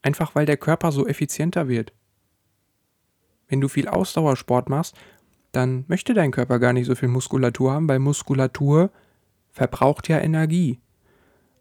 Einfach 0.00 0.34
weil 0.34 0.46
der 0.46 0.56
Körper 0.56 0.92
so 0.92 1.06
effizienter 1.06 1.68
wird. 1.68 1.92
Wenn 3.48 3.60
du 3.60 3.68
viel 3.68 3.88
Ausdauersport 3.88 4.70
machst, 4.70 4.96
dann 5.52 5.84
möchte 5.88 6.14
dein 6.14 6.30
Körper 6.30 6.58
gar 6.58 6.72
nicht 6.72 6.86
so 6.86 6.94
viel 6.94 7.10
Muskulatur 7.10 7.72
haben, 7.72 7.86
weil 7.86 7.98
Muskulatur 7.98 8.88
verbraucht 9.50 10.08
ja 10.08 10.18
Energie. 10.20 10.78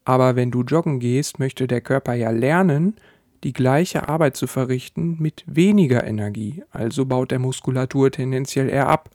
Aber 0.05 0.37
wenn 0.37 0.51
du 0.51 0.63
joggen 0.63 1.01
gehst, 1.01 1.37
möchte 1.37 1.67
der 1.67 1.81
Körper 1.81 2.13
ja 2.13 2.29
lernen, 2.29 2.95
die 3.43 3.53
gleiche 3.53 4.09
Arbeit 4.09 4.35
zu 4.35 4.47
verrichten 4.47 5.17
mit 5.19 5.43
weniger 5.47 6.03
Energie. 6.05 6.63
Also 6.71 7.05
baut 7.05 7.31
der 7.31 7.39
Muskulatur 7.39 8.11
tendenziell 8.11 8.69
eher 8.69 8.87
ab. 8.87 9.09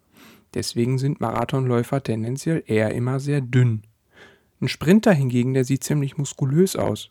Deswegen 0.55 0.99
sind 0.99 1.21
Marathonläufer 1.21 2.03
tendenziell 2.03 2.63
eher 2.67 2.95
immer 2.95 3.21
sehr 3.21 3.41
dünn. 3.41 3.83
Ein 4.61 4.69
Sprinter 4.69 5.13
hingegen, 5.13 5.53
der 5.53 5.65
sieht 5.65 5.85
ziemlich 5.85 6.17
muskulös 6.17 6.77
aus. 6.77 7.11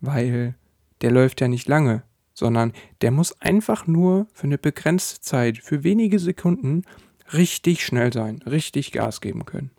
Weil 0.00 0.54
der 1.00 1.10
läuft 1.10 1.40
ja 1.40 1.48
nicht 1.48 1.68
lange, 1.68 2.02
sondern 2.34 2.72
der 3.00 3.10
muss 3.10 3.40
einfach 3.40 3.86
nur 3.86 4.26
für 4.32 4.44
eine 4.44 4.58
begrenzte 4.58 5.20
Zeit, 5.20 5.58
für 5.58 5.82
wenige 5.82 6.18
Sekunden, 6.18 6.84
richtig 7.32 7.84
schnell 7.84 8.12
sein, 8.12 8.42
richtig 8.42 8.92
Gas 8.92 9.20
geben 9.20 9.44
können. 9.44 9.70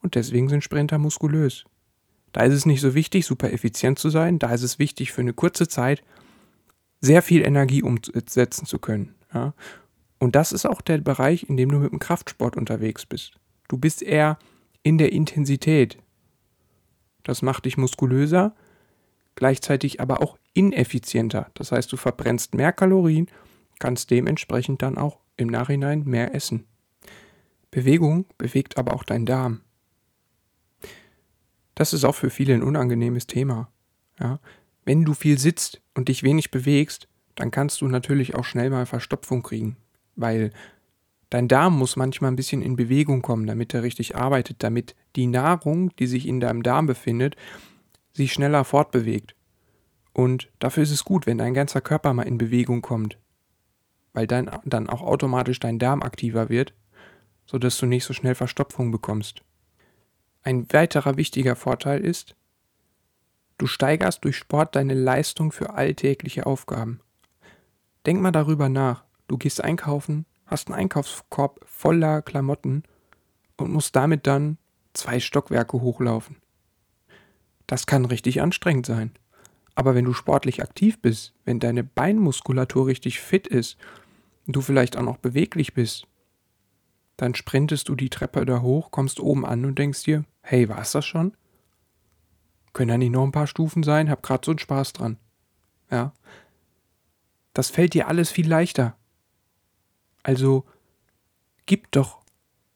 Und 0.00 0.14
deswegen 0.14 0.48
sind 0.48 0.64
Sprinter 0.64 0.98
muskulös. 0.98 1.64
Da 2.32 2.42
ist 2.42 2.54
es 2.54 2.66
nicht 2.66 2.80
so 2.80 2.94
wichtig, 2.94 3.26
super 3.26 3.52
effizient 3.52 3.98
zu 3.98 4.10
sein, 4.10 4.38
da 4.38 4.52
ist 4.52 4.62
es 4.62 4.78
wichtig, 4.78 5.12
für 5.12 5.22
eine 5.22 5.32
kurze 5.32 5.68
Zeit 5.68 6.02
sehr 7.00 7.22
viel 7.22 7.42
Energie 7.42 7.82
umsetzen 7.82 8.66
zu 8.66 8.78
können. 8.78 9.14
Ja? 9.32 9.54
Und 10.18 10.34
das 10.34 10.52
ist 10.52 10.66
auch 10.66 10.80
der 10.80 10.98
Bereich, 10.98 11.48
in 11.48 11.56
dem 11.56 11.70
du 11.70 11.78
mit 11.78 11.92
dem 11.92 12.00
Kraftsport 12.00 12.56
unterwegs 12.56 13.06
bist. 13.06 13.34
Du 13.68 13.78
bist 13.78 14.02
eher 14.02 14.38
in 14.82 14.98
der 14.98 15.12
Intensität. 15.12 15.98
Das 17.22 17.42
macht 17.42 17.66
dich 17.66 17.76
muskulöser, 17.76 18.54
gleichzeitig 19.34 20.00
aber 20.00 20.22
auch 20.22 20.38
ineffizienter. 20.54 21.50
Das 21.54 21.72
heißt, 21.72 21.92
du 21.92 21.96
verbrennst 21.96 22.54
mehr 22.54 22.72
Kalorien, 22.72 23.28
kannst 23.78 24.10
dementsprechend 24.10 24.82
dann 24.82 24.98
auch 24.98 25.20
im 25.36 25.48
Nachhinein 25.48 26.04
mehr 26.04 26.34
essen. 26.34 26.64
Bewegung 27.70 28.24
bewegt 28.38 28.76
aber 28.76 28.94
auch 28.94 29.04
deinen 29.04 29.26
Darm. 29.26 29.60
Das 31.78 31.92
ist 31.92 32.02
auch 32.02 32.16
für 32.16 32.28
viele 32.28 32.54
ein 32.54 32.64
unangenehmes 32.64 33.28
Thema. 33.28 33.70
Ja? 34.18 34.40
Wenn 34.84 35.04
du 35.04 35.14
viel 35.14 35.38
sitzt 35.38 35.80
und 35.94 36.08
dich 36.08 36.24
wenig 36.24 36.50
bewegst, 36.50 37.06
dann 37.36 37.52
kannst 37.52 37.80
du 37.80 37.86
natürlich 37.86 38.34
auch 38.34 38.44
schnell 38.44 38.68
mal 38.68 38.84
Verstopfung 38.84 39.44
kriegen, 39.44 39.76
weil 40.16 40.50
dein 41.30 41.46
Darm 41.46 41.78
muss 41.78 41.94
manchmal 41.94 42.32
ein 42.32 42.36
bisschen 42.36 42.62
in 42.62 42.74
Bewegung 42.74 43.22
kommen, 43.22 43.46
damit 43.46 43.74
er 43.74 43.84
richtig 43.84 44.16
arbeitet, 44.16 44.64
damit 44.64 44.96
die 45.14 45.28
Nahrung, 45.28 45.94
die 46.00 46.08
sich 46.08 46.26
in 46.26 46.40
deinem 46.40 46.64
Darm 46.64 46.86
befindet, 46.86 47.36
sich 48.12 48.32
schneller 48.32 48.64
fortbewegt. 48.64 49.36
Und 50.12 50.50
dafür 50.58 50.82
ist 50.82 50.90
es 50.90 51.04
gut, 51.04 51.28
wenn 51.28 51.38
dein 51.38 51.54
ganzer 51.54 51.80
Körper 51.80 52.12
mal 52.12 52.24
in 52.24 52.38
Bewegung 52.38 52.82
kommt, 52.82 53.18
weil 54.14 54.26
dann, 54.26 54.50
dann 54.64 54.88
auch 54.88 55.02
automatisch 55.02 55.60
dein 55.60 55.78
Darm 55.78 56.02
aktiver 56.02 56.48
wird, 56.48 56.74
sodass 57.46 57.78
du 57.78 57.86
nicht 57.86 58.04
so 58.04 58.14
schnell 58.14 58.34
Verstopfung 58.34 58.90
bekommst. 58.90 59.44
Ein 60.42 60.66
weiterer 60.72 61.16
wichtiger 61.16 61.56
Vorteil 61.56 62.04
ist, 62.04 62.34
du 63.58 63.66
steigerst 63.66 64.24
durch 64.24 64.36
Sport 64.36 64.76
deine 64.76 64.94
Leistung 64.94 65.52
für 65.52 65.70
alltägliche 65.70 66.46
Aufgaben. 66.46 67.00
Denk 68.06 68.20
mal 68.20 68.32
darüber 68.32 68.68
nach. 68.68 69.04
Du 69.26 69.36
gehst 69.36 69.62
einkaufen, 69.62 70.24
hast 70.46 70.68
einen 70.68 70.78
Einkaufskorb 70.78 71.60
voller 71.66 72.22
Klamotten 72.22 72.84
und 73.56 73.70
musst 73.70 73.94
damit 73.96 74.26
dann 74.26 74.56
zwei 74.94 75.20
Stockwerke 75.20 75.80
hochlaufen. 75.80 76.36
Das 77.66 77.86
kann 77.86 78.04
richtig 78.06 78.40
anstrengend 78.40 78.86
sein. 78.86 79.12
Aber 79.74 79.94
wenn 79.94 80.06
du 80.06 80.12
sportlich 80.12 80.62
aktiv 80.62 80.98
bist, 81.00 81.34
wenn 81.44 81.60
deine 81.60 81.84
Beinmuskulatur 81.84 82.86
richtig 82.86 83.20
fit 83.20 83.46
ist 83.46 83.76
du 84.48 84.60
vielleicht 84.60 84.96
auch 84.96 85.02
noch 85.02 85.18
beweglich 85.18 85.74
bist, 85.74 86.06
dann 87.18 87.34
sprintest 87.34 87.88
du 87.88 87.96
die 87.96 88.10
Treppe 88.10 88.46
da 88.46 88.62
hoch, 88.62 88.90
kommst 88.90 89.20
oben 89.20 89.44
an 89.44 89.64
und 89.64 89.78
denkst 89.78 90.04
dir, 90.04 90.24
hey, 90.40 90.68
war 90.68 90.80
es 90.80 90.92
das 90.92 91.04
schon? 91.04 91.36
Können 92.72 92.88
da 92.88 92.96
nicht 92.96 93.10
noch 93.10 93.24
ein 93.24 93.32
paar 93.32 93.48
Stufen 93.48 93.82
sein? 93.82 94.08
Hab 94.08 94.22
grad 94.22 94.44
so 94.44 94.52
einen 94.52 94.60
Spaß 94.60 94.92
dran. 94.92 95.18
Ja. 95.90 96.12
Das 97.54 97.70
fällt 97.70 97.94
dir 97.94 98.06
alles 98.06 98.30
viel 98.30 98.48
leichter. 98.48 98.96
Also 100.22 100.64
gib 101.66 101.90
doch 101.90 102.20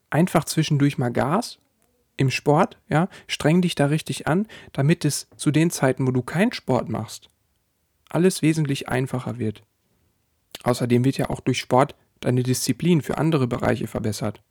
einfach 0.09 0.43
zwischendurch 0.43 0.97
mal 0.97 1.11
Gas 1.11 1.59
im 2.17 2.29
Sport, 2.29 2.79
ja, 2.89 3.07
streng 3.27 3.61
dich 3.61 3.75
da 3.75 3.85
richtig 3.85 4.27
an, 4.27 4.47
damit 4.73 5.05
es 5.05 5.29
zu 5.37 5.51
den 5.51 5.71
Zeiten, 5.71 6.05
wo 6.05 6.11
du 6.11 6.21
keinen 6.21 6.51
Sport 6.51 6.89
machst, 6.89 7.29
alles 8.09 8.41
wesentlich 8.41 8.89
einfacher 8.89 9.39
wird. 9.39 9.63
Außerdem 10.63 11.05
wird 11.05 11.17
ja 11.17 11.29
auch 11.29 11.39
durch 11.39 11.59
Sport 11.59 11.95
deine 12.25 12.43
Disziplin 12.43 13.01
für 13.01 13.17
andere 13.17 13.47
Bereiche 13.47 13.87
verbessert. 13.87 14.41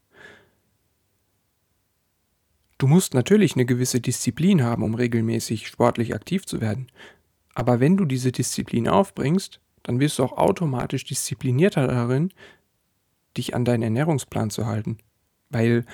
Du 2.79 2.87
musst 2.87 3.15
natürlich 3.15 3.55
eine 3.55 3.65
gewisse 3.65 4.01
Disziplin 4.01 4.63
haben, 4.63 4.83
um 4.83 4.95
regelmäßig 4.95 5.69
sportlich 5.69 6.15
aktiv 6.15 6.47
zu 6.47 6.61
werden. 6.61 6.89
Aber 7.55 7.81
wenn 7.81 7.97
du 7.97 8.05
diese 8.05 8.33
Disziplin 8.33 8.89
aufbringst, 8.89 9.61
dann 9.85 10.01
wirst 10.01 10.19
du 10.19 10.25
auch 10.25 10.37
automatisch 10.37 11.05
disziplinierter 11.05 11.87
darin, 11.87 12.33
dich 13.37 13.55
an 13.55 13.65
deinen 13.65 13.83
Ernährungsplan 13.83 14.51
zu 14.51 14.67
halten. 14.67 14.99
Weil 15.51 15.85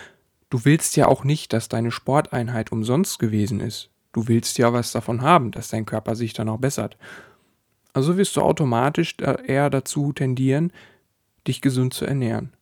Du 0.50 0.64
willst 0.64 0.96
ja 0.96 1.06
auch 1.08 1.24
nicht, 1.24 1.52
dass 1.52 1.68
deine 1.68 1.90
Sporteinheit 1.90 2.72
umsonst 2.72 3.18
gewesen 3.18 3.60
ist. 3.60 3.90
Du 4.12 4.28
willst 4.28 4.56
ja 4.56 4.72
was 4.72 4.92
davon 4.92 5.20
haben, 5.20 5.50
dass 5.50 5.68
dein 5.68 5.84
Körper 5.84 6.16
sich 6.16 6.32
dann 6.32 6.48
auch 6.48 6.58
bessert. 6.58 6.96
Also 7.92 8.16
wirst 8.16 8.36
du 8.36 8.40
automatisch 8.40 9.16
eher 9.46 9.68
dazu 9.68 10.12
tendieren, 10.12 10.72
dich 11.48 11.60
gesund 11.60 11.94
zu 11.94 12.04
ernähren 12.04 12.52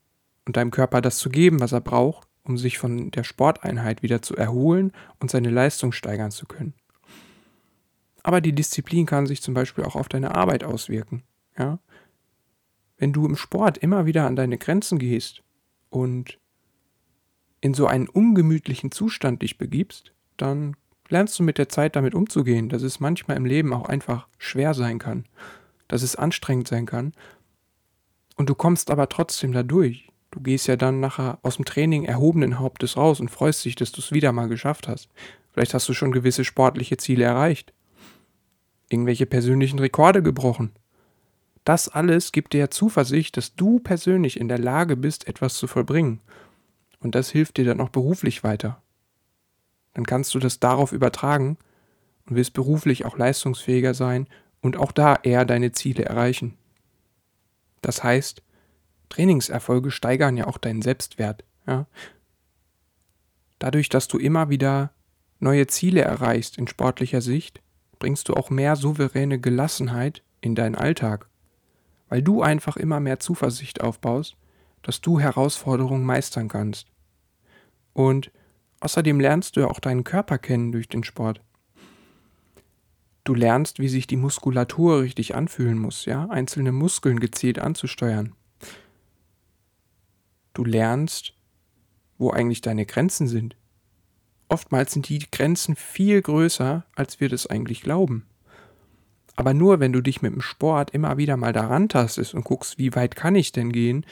und 0.46 0.56
deinem 0.56 0.70
Körper 0.70 1.00
das 1.00 1.18
zu 1.18 1.28
geben, 1.28 1.60
was 1.60 1.72
er 1.72 1.80
braucht, 1.80 2.28
um 2.44 2.56
sich 2.56 2.78
von 2.78 3.10
der 3.10 3.24
Sporteinheit 3.24 4.02
wieder 4.02 4.22
zu 4.22 4.36
erholen 4.36 4.92
und 5.20 5.30
seine 5.30 5.50
Leistung 5.50 5.92
steigern 5.92 6.30
zu 6.30 6.46
können. 6.46 6.74
Aber 8.22 8.40
die 8.40 8.52
Disziplin 8.52 9.06
kann 9.06 9.26
sich 9.26 9.42
zum 9.42 9.54
Beispiel 9.54 9.84
auch 9.84 9.94
auf 9.94 10.08
deine 10.08 10.34
Arbeit 10.34 10.64
auswirken. 10.64 11.22
Ja? 11.58 11.78
Wenn 12.96 13.12
du 13.12 13.26
im 13.26 13.36
Sport 13.36 13.78
immer 13.78 14.06
wieder 14.06 14.26
an 14.26 14.36
deine 14.36 14.58
Grenzen 14.58 14.98
gehst 14.98 15.42
und 15.90 16.38
in 17.60 17.74
so 17.74 17.86
einen 17.86 18.08
ungemütlichen 18.08 18.90
Zustand 18.90 19.42
dich 19.42 19.58
begibst, 19.58 20.12
dann 20.36 20.76
lernst 21.08 21.38
du 21.38 21.42
mit 21.42 21.58
der 21.58 21.68
Zeit 21.68 21.96
damit 21.96 22.14
umzugehen, 22.14 22.68
dass 22.68 22.82
es 22.82 23.00
manchmal 23.00 23.36
im 23.36 23.44
Leben 23.44 23.72
auch 23.72 23.88
einfach 23.88 24.28
schwer 24.38 24.74
sein 24.74 24.98
kann, 24.98 25.24
dass 25.88 26.02
es 26.02 26.16
anstrengend 26.16 26.68
sein 26.68 26.86
kann. 26.86 27.12
Und 28.36 28.48
du 28.48 28.54
kommst 28.54 28.90
aber 28.90 29.08
trotzdem 29.08 29.52
dadurch. 29.52 30.12
Du 30.30 30.40
gehst 30.40 30.66
ja 30.66 30.76
dann 30.76 31.00
nachher 31.00 31.38
aus 31.42 31.56
dem 31.56 31.64
Training 31.64 32.04
erhobenen 32.04 32.58
Hauptes 32.58 32.96
raus 32.96 33.20
und 33.20 33.30
freust 33.30 33.64
dich, 33.64 33.74
dass 33.74 33.92
du 33.92 34.00
es 34.00 34.12
wieder 34.12 34.32
mal 34.32 34.48
geschafft 34.48 34.86
hast. 34.86 35.08
Vielleicht 35.52 35.72
hast 35.72 35.88
du 35.88 35.94
schon 35.94 36.12
gewisse 36.12 36.44
sportliche 36.44 36.98
Ziele 36.98 37.24
erreicht. 37.24 37.72
Irgendwelche 38.90 39.26
persönlichen 39.26 39.78
Rekorde 39.78 40.22
gebrochen. 40.22 40.72
Das 41.64 41.88
alles 41.88 42.30
gibt 42.30 42.52
dir 42.52 42.70
Zuversicht, 42.70 43.36
dass 43.36 43.56
du 43.56 43.80
persönlich 43.80 44.38
in 44.38 44.48
der 44.48 44.58
Lage 44.58 44.96
bist, 44.96 45.26
etwas 45.26 45.54
zu 45.54 45.66
vollbringen. 45.66 46.20
Und 47.00 47.14
das 47.14 47.30
hilft 47.30 47.56
dir 47.56 47.64
dann 47.64 47.80
auch 47.80 47.88
beruflich 47.88 48.44
weiter. 48.44 48.80
Dann 49.94 50.06
kannst 50.06 50.34
du 50.34 50.38
das 50.38 50.60
darauf 50.60 50.92
übertragen 50.92 51.56
und 52.26 52.36
wirst 52.36 52.52
beruflich 52.52 53.06
auch 53.06 53.16
leistungsfähiger 53.16 53.94
sein 53.94 54.28
und 54.60 54.76
auch 54.76 54.92
da 54.92 55.16
eher 55.22 55.44
deine 55.44 55.72
Ziele 55.72 56.04
erreichen. 56.04 56.58
Das 57.82 58.02
heißt, 58.02 58.42
Trainingserfolge 59.08 59.90
steigern 59.90 60.36
ja 60.36 60.46
auch 60.46 60.58
deinen 60.58 60.82
Selbstwert. 60.82 61.44
Ja? 61.66 61.86
Dadurch, 63.58 63.88
dass 63.88 64.08
du 64.08 64.18
immer 64.18 64.50
wieder 64.50 64.92
neue 65.38 65.66
Ziele 65.66 66.02
erreichst 66.02 66.58
in 66.58 66.66
sportlicher 66.66 67.20
Sicht, 67.20 67.60
bringst 67.98 68.28
du 68.28 68.34
auch 68.34 68.50
mehr 68.50 68.76
souveräne 68.76 69.40
Gelassenheit 69.40 70.22
in 70.40 70.54
deinen 70.54 70.74
Alltag, 70.74 71.28
weil 72.08 72.22
du 72.22 72.42
einfach 72.42 72.76
immer 72.76 73.00
mehr 73.00 73.18
Zuversicht 73.18 73.80
aufbaust, 73.80 74.36
dass 74.82 75.00
du 75.00 75.18
Herausforderungen 75.18 76.04
meistern 76.04 76.48
kannst. 76.48 76.88
Und 77.92 78.30
außerdem 78.80 79.18
lernst 79.20 79.56
du 79.56 79.60
ja 79.60 79.68
auch 79.68 79.80
deinen 79.80 80.04
Körper 80.04 80.38
kennen 80.38 80.72
durch 80.72 80.88
den 80.88 81.04
Sport. 81.04 81.40
Du 83.26 83.34
lernst, 83.34 83.80
wie 83.80 83.88
sich 83.88 84.06
die 84.06 84.16
Muskulatur 84.16 85.00
richtig 85.00 85.34
anfühlen 85.34 85.78
muss, 85.78 86.04
ja, 86.04 86.26
einzelne 86.30 86.70
Muskeln 86.70 87.18
gezielt 87.18 87.58
anzusteuern. 87.58 88.36
Du 90.54 90.62
lernst, 90.62 91.34
wo 92.18 92.30
eigentlich 92.30 92.60
deine 92.60 92.86
Grenzen 92.86 93.26
sind. 93.26 93.56
Oftmals 94.48 94.92
sind 94.92 95.08
die 95.08 95.28
Grenzen 95.28 95.74
viel 95.74 96.22
größer, 96.22 96.86
als 96.94 97.18
wir 97.18 97.28
das 97.28 97.48
eigentlich 97.48 97.80
glauben. 97.80 98.28
Aber 99.34 99.54
nur 99.54 99.80
wenn 99.80 99.92
du 99.92 100.02
dich 100.02 100.22
mit 100.22 100.32
dem 100.32 100.40
Sport 100.40 100.92
immer 100.92 101.16
wieder 101.16 101.36
mal 101.36 101.52
daran 101.52 101.88
tastest 101.88 102.32
und 102.32 102.44
guckst, 102.44 102.78
wie 102.78 102.94
weit 102.94 103.16
kann 103.16 103.34
ich 103.34 103.50
denn 103.50 103.72
gehen, 103.72 104.06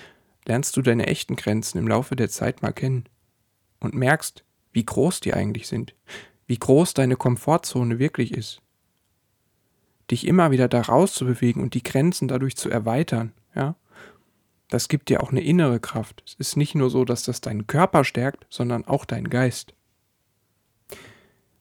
lernst 0.44 0.76
du 0.76 0.82
deine 0.82 1.06
echten 1.06 1.36
Grenzen 1.36 1.78
im 1.78 1.86
Laufe 1.86 2.16
der 2.16 2.30
Zeit 2.30 2.62
mal 2.62 2.72
kennen 2.72 3.04
und 3.78 3.94
merkst, 3.94 4.44
wie 4.72 4.84
groß 4.84 5.20
die 5.20 5.34
eigentlich 5.34 5.68
sind, 5.68 5.94
wie 6.48 6.58
groß 6.58 6.94
deine 6.94 7.14
Komfortzone 7.14 8.00
wirklich 8.00 8.34
ist. 8.34 8.60
Dich 10.10 10.26
immer 10.26 10.50
wieder 10.50 10.68
da 10.68 10.82
rauszubewegen 10.82 11.62
und 11.62 11.74
die 11.74 11.82
Grenzen 11.82 12.28
dadurch 12.28 12.56
zu 12.56 12.68
erweitern, 12.70 13.32
ja, 13.54 13.76
das 14.68 14.88
gibt 14.88 15.08
dir 15.08 15.22
auch 15.22 15.30
eine 15.30 15.42
innere 15.42 15.78
Kraft. 15.78 16.22
Es 16.26 16.34
ist 16.34 16.56
nicht 16.56 16.74
nur 16.74 16.90
so, 16.90 17.04
dass 17.04 17.22
das 17.22 17.40
deinen 17.40 17.66
Körper 17.66 18.04
stärkt, 18.04 18.46
sondern 18.50 18.84
auch 18.84 19.04
deinen 19.04 19.30
Geist. 19.30 19.74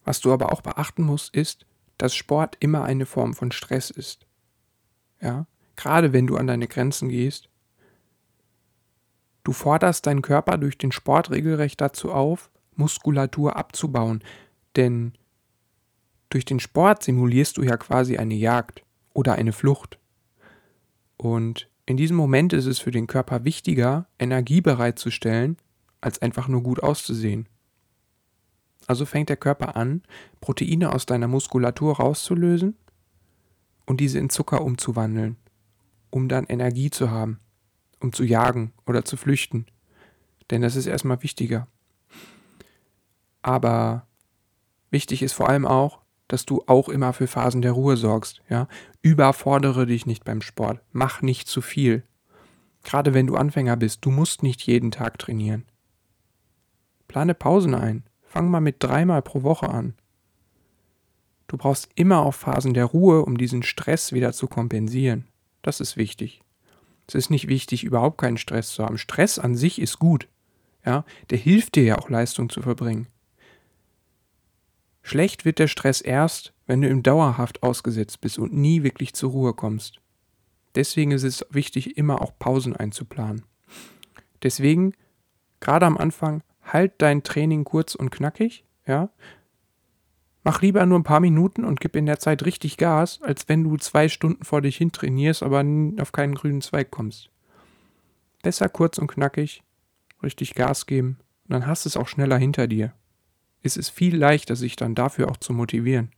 Was 0.03 0.19
du 0.19 0.33
aber 0.33 0.51
auch 0.51 0.61
beachten 0.61 1.03
musst, 1.03 1.33
ist, 1.35 1.65
dass 1.97 2.15
Sport 2.15 2.57
immer 2.59 2.83
eine 2.83 3.05
Form 3.05 3.33
von 3.33 3.51
Stress 3.51 3.89
ist. 3.89 4.25
Ja, 5.21 5.45
gerade 5.75 6.11
wenn 6.11 6.27
du 6.27 6.37
an 6.37 6.47
deine 6.47 6.67
Grenzen 6.67 7.09
gehst. 7.09 7.49
Du 9.43 9.51
forderst 9.51 10.07
deinen 10.07 10.21
Körper 10.21 10.57
durch 10.57 10.77
den 10.77 10.91
Sport 10.91 11.29
regelrecht 11.29 11.81
dazu 11.81 12.11
auf, 12.11 12.49
Muskulatur 12.75 13.55
abzubauen, 13.57 14.23
denn 14.75 15.13
durch 16.33 16.45
den 16.45 16.59
Sport 16.59 17.03
simulierst 17.03 17.57
du 17.57 17.63
ja 17.63 17.77
quasi 17.77 18.17
eine 18.17 18.33
Jagd 18.33 18.83
oder 19.13 19.33
eine 19.33 19.53
Flucht. 19.53 19.99
Und 21.17 21.69
in 21.85 21.97
diesem 21.97 22.17
Moment 22.17 22.53
ist 22.53 22.65
es 22.65 22.79
für 22.79 22.91
den 22.91 23.07
Körper 23.07 23.43
wichtiger, 23.43 24.07
Energie 24.17 24.61
bereitzustellen, 24.61 25.57
als 26.01 26.21
einfach 26.21 26.47
nur 26.47 26.63
gut 26.63 26.81
auszusehen. 26.81 27.47
Also 28.87 29.05
fängt 29.05 29.29
der 29.29 29.37
Körper 29.37 29.75
an, 29.75 30.01
Proteine 30.41 30.91
aus 30.91 31.05
deiner 31.05 31.27
Muskulatur 31.27 31.97
rauszulösen 31.97 32.75
und 33.85 33.99
diese 33.99 34.19
in 34.19 34.29
Zucker 34.29 34.61
umzuwandeln, 34.61 35.37
um 36.09 36.27
dann 36.27 36.45
Energie 36.45 36.89
zu 36.89 37.11
haben, 37.11 37.39
um 37.99 38.11
zu 38.11 38.23
jagen 38.23 38.73
oder 38.85 39.05
zu 39.05 39.17
flüchten. 39.17 39.65
Denn 40.51 40.61
das 40.61 40.75
ist 40.75 40.87
erstmal 40.87 41.21
wichtiger. 41.23 41.67
Aber 43.41 44.07
wichtig 44.89 45.21
ist 45.21 45.33
vor 45.33 45.47
allem 45.47 45.65
auch, 45.65 46.02
dass 46.27 46.45
du 46.45 46.63
auch 46.67 46.89
immer 46.89 47.13
für 47.13 47.27
Phasen 47.27 47.61
der 47.61 47.73
Ruhe 47.73 47.97
sorgst. 47.97 48.41
Ja? 48.49 48.67
Überfordere 49.01 49.85
dich 49.85 50.05
nicht 50.05 50.23
beim 50.23 50.41
Sport. 50.41 50.81
Mach 50.91 51.21
nicht 51.21 51.47
zu 51.47 51.61
viel. 51.61 52.03
Gerade 52.83 53.13
wenn 53.13 53.27
du 53.27 53.35
Anfänger 53.35 53.77
bist, 53.77 54.05
du 54.05 54.11
musst 54.11 54.43
nicht 54.43 54.61
jeden 54.63 54.91
Tag 54.91 55.17
trainieren. 55.19 55.65
Plane 57.07 57.33
Pausen 57.33 57.75
ein. 57.75 58.03
Fang 58.23 58.49
mal 58.49 58.61
mit 58.61 58.77
dreimal 58.79 59.21
pro 59.21 59.43
Woche 59.43 59.69
an. 59.69 59.93
Du 61.47 61.57
brauchst 61.57 61.89
immer 61.95 62.19
auch 62.19 62.33
Phasen 62.33 62.73
der 62.73 62.85
Ruhe, 62.85 63.23
um 63.23 63.37
diesen 63.37 63.61
Stress 63.61 64.11
wieder 64.11 64.33
zu 64.33 64.47
kompensieren. 64.47 65.27
Das 65.61 65.79
ist 65.79 65.97
wichtig. 65.97 66.41
Es 67.07 67.15
ist 67.15 67.29
nicht 67.29 67.47
wichtig, 67.47 67.83
überhaupt 67.83 68.17
keinen 68.17 68.37
Stress 68.37 68.69
zu 68.69 68.83
haben. 68.83 68.97
Stress 68.97 69.37
an 69.37 69.55
sich 69.55 69.79
ist 69.79 69.99
gut. 69.99 70.27
Ja, 70.85 71.05
der 71.29 71.37
hilft 71.37 71.75
dir 71.75 71.83
ja 71.83 71.97
auch 71.97 72.09
Leistung 72.09 72.49
zu 72.49 72.61
verbringen. 72.61 73.07
Schlecht 75.05 75.43
wird 75.43 75.59
der 75.59 75.67
Stress 75.67 75.99
erst, 75.99 76.53
wenn 76.65 76.81
du 76.81 76.89
ihm 76.89 77.03
dauerhaft 77.03 77.61
ausgesetzt 77.61 78.21
bist 78.21 78.39
und 78.39 78.53
nie 78.53 78.83
wirklich 78.83 79.13
zur 79.13 79.31
Ruhe 79.31 79.53
kommst. 79.53 79.99
Deswegen 80.75 81.11
ist 81.11 81.23
es 81.23 81.45
wichtig, 81.51 81.97
immer 81.97 82.21
auch 82.21 82.31
Pausen 82.39 82.75
einzuplanen. 82.75 83.43
Deswegen, 84.41 84.93
gerade 85.59 85.85
am 85.85 85.97
Anfang, 85.97 86.41
halt 86.63 86.93
dein 86.99 87.21
Training 87.21 87.65
kurz 87.65 87.95
und 87.95 88.11
knackig, 88.11 88.63
ja. 88.87 89.09
Mach 90.45 90.61
lieber 90.61 90.85
nur 90.85 90.99
ein 90.99 91.03
paar 91.03 91.19
Minuten 91.19 91.65
und 91.65 91.79
gib 91.79 91.95
in 91.95 92.05
der 92.05 92.19
Zeit 92.19 92.45
richtig 92.45 92.77
Gas, 92.77 93.21
als 93.21 93.47
wenn 93.49 93.63
du 93.63 93.77
zwei 93.77 94.07
Stunden 94.07 94.43
vor 94.45 94.61
dich 94.61 94.77
hin 94.77 94.93
trainierst, 94.93 95.43
aber 95.43 95.65
auf 95.99 96.11
keinen 96.13 96.33
grünen 96.33 96.61
Zweig 96.61 96.91
kommst. 96.91 97.29
Besser 98.41 98.69
kurz 98.69 98.97
und 98.97 99.07
knackig, 99.07 99.63
richtig 100.21 100.55
Gas 100.55 100.85
geben, 100.85 101.19
und 101.47 101.51
dann 101.51 101.67
hast 101.67 101.85
du 101.85 101.89
es 101.89 101.97
auch 101.97 102.07
schneller 102.07 102.37
hinter 102.37 102.67
dir 102.67 102.93
ist 103.63 103.77
es 103.77 103.89
viel 103.89 104.15
leichter, 104.15 104.55
sich 104.55 104.75
dann 104.75 104.93
dafür 104.93 105.31
auch 105.31 105.37
zu 105.37 105.53
motivieren. 105.53 106.11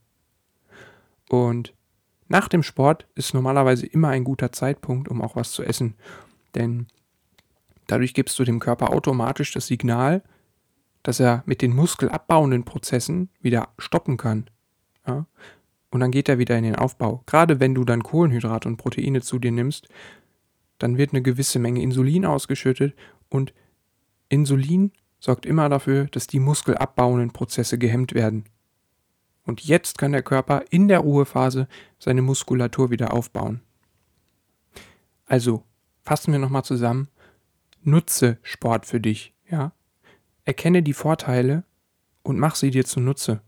Und 1.28 1.72
nach 2.28 2.48
dem 2.48 2.62
Sport 2.62 3.06
ist 3.14 3.34
normalerweise 3.34 3.86
immer 3.86 4.08
ein 4.08 4.24
guter 4.24 4.52
Zeitpunkt, 4.52 5.08
um 5.08 5.22
auch 5.22 5.36
was 5.36 5.52
zu 5.52 5.62
essen. 5.62 5.94
Denn 6.54 6.88
dadurch 7.86 8.14
gibst 8.14 8.38
du 8.38 8.44
dem 8.44 8.58
Körper 8.58 8.90
automatisch 8.90 9.52
das 9.52 9.68
Signal, 9.68 10.22
dass 11.04 11.20
er 11.20 11.44
mit 11.46 11.62
den 11.62 11.74
muskelabbauenden 11.74 12.64
Prozessen 12.64 13.30
wieder 13.40 13.68
stoppen 13.78 14.16
kann. 14.16 14.50
Ja? 15.06 15.26
Und 15.90 16.00
dann 16.00 16.10
geht 16.10 16.28
er 16.28 16.38
wieder 16.38 16.58
in 16.58 16.64
den 16.64 16.74
Aufbau. 16.74 17.22
Gerade 17.26 17.60
wenn 17.60 17.76
du 17.76 17.84
dann 17.84 18.02
Kohlenhydrate 18.02 18.68
und 18.68 18.76
Proteine 18.76 19.22
zu 19.22 19.38
dir 19.38 19.52
nimmst, 19.52 19.88
dann 20.78 20.98
wird 20.98 21.12
eine 21.12 21.22
gewisse 21.22 21.60
Menge 21.60 21.80
Insulin 21.80 22.26
ausgeschüttet 22.26 22.94
und 23.28 23.54
Insulin 24.28 24.92
sorgt 25.18 25.46
immer 25.46 25.68
dafür, 25.68 26.06
dass 26.06 26.26
die 26.26 26.40
muskelabbauenden 26.40 27.32
Prozesse 27.32 27.78
gehemmt 27.78 28.14
werden. 28.14 28.44
Und 29.44 29.62
jetzt 29.62 29.98
kann 29.98 30.12
der 30.12 30.22
Körper 30.22 30.64
in 30.70 30.88
der 30.88 31.00
Ruhephase 31.00 31.68
seine 31.98 32.22
Muskulatur 32.22 32.90
wieder 32.90 33.12
aufbauen. 33.12 33.60
Also, 35.24 35.64
fassen 36.02 36.32
wir 36.32 36.38
nochmal 36.38 36.64
zusammen. 36.64 37.08
Nutze 37.82 38.38
Sport 38.42 38.86
für 38.86 39.00
dich, 39.00 39.34
ja? 39.48 39.72
Erkenne 40.44 40.82
die 40.82 40.92
Vorteile 40.92 41.64
und 42.22 42.38
mach 42.38 42.56
sie 42.56 42.70
dir 42.70 42.84
zunutze. 42.84 43.40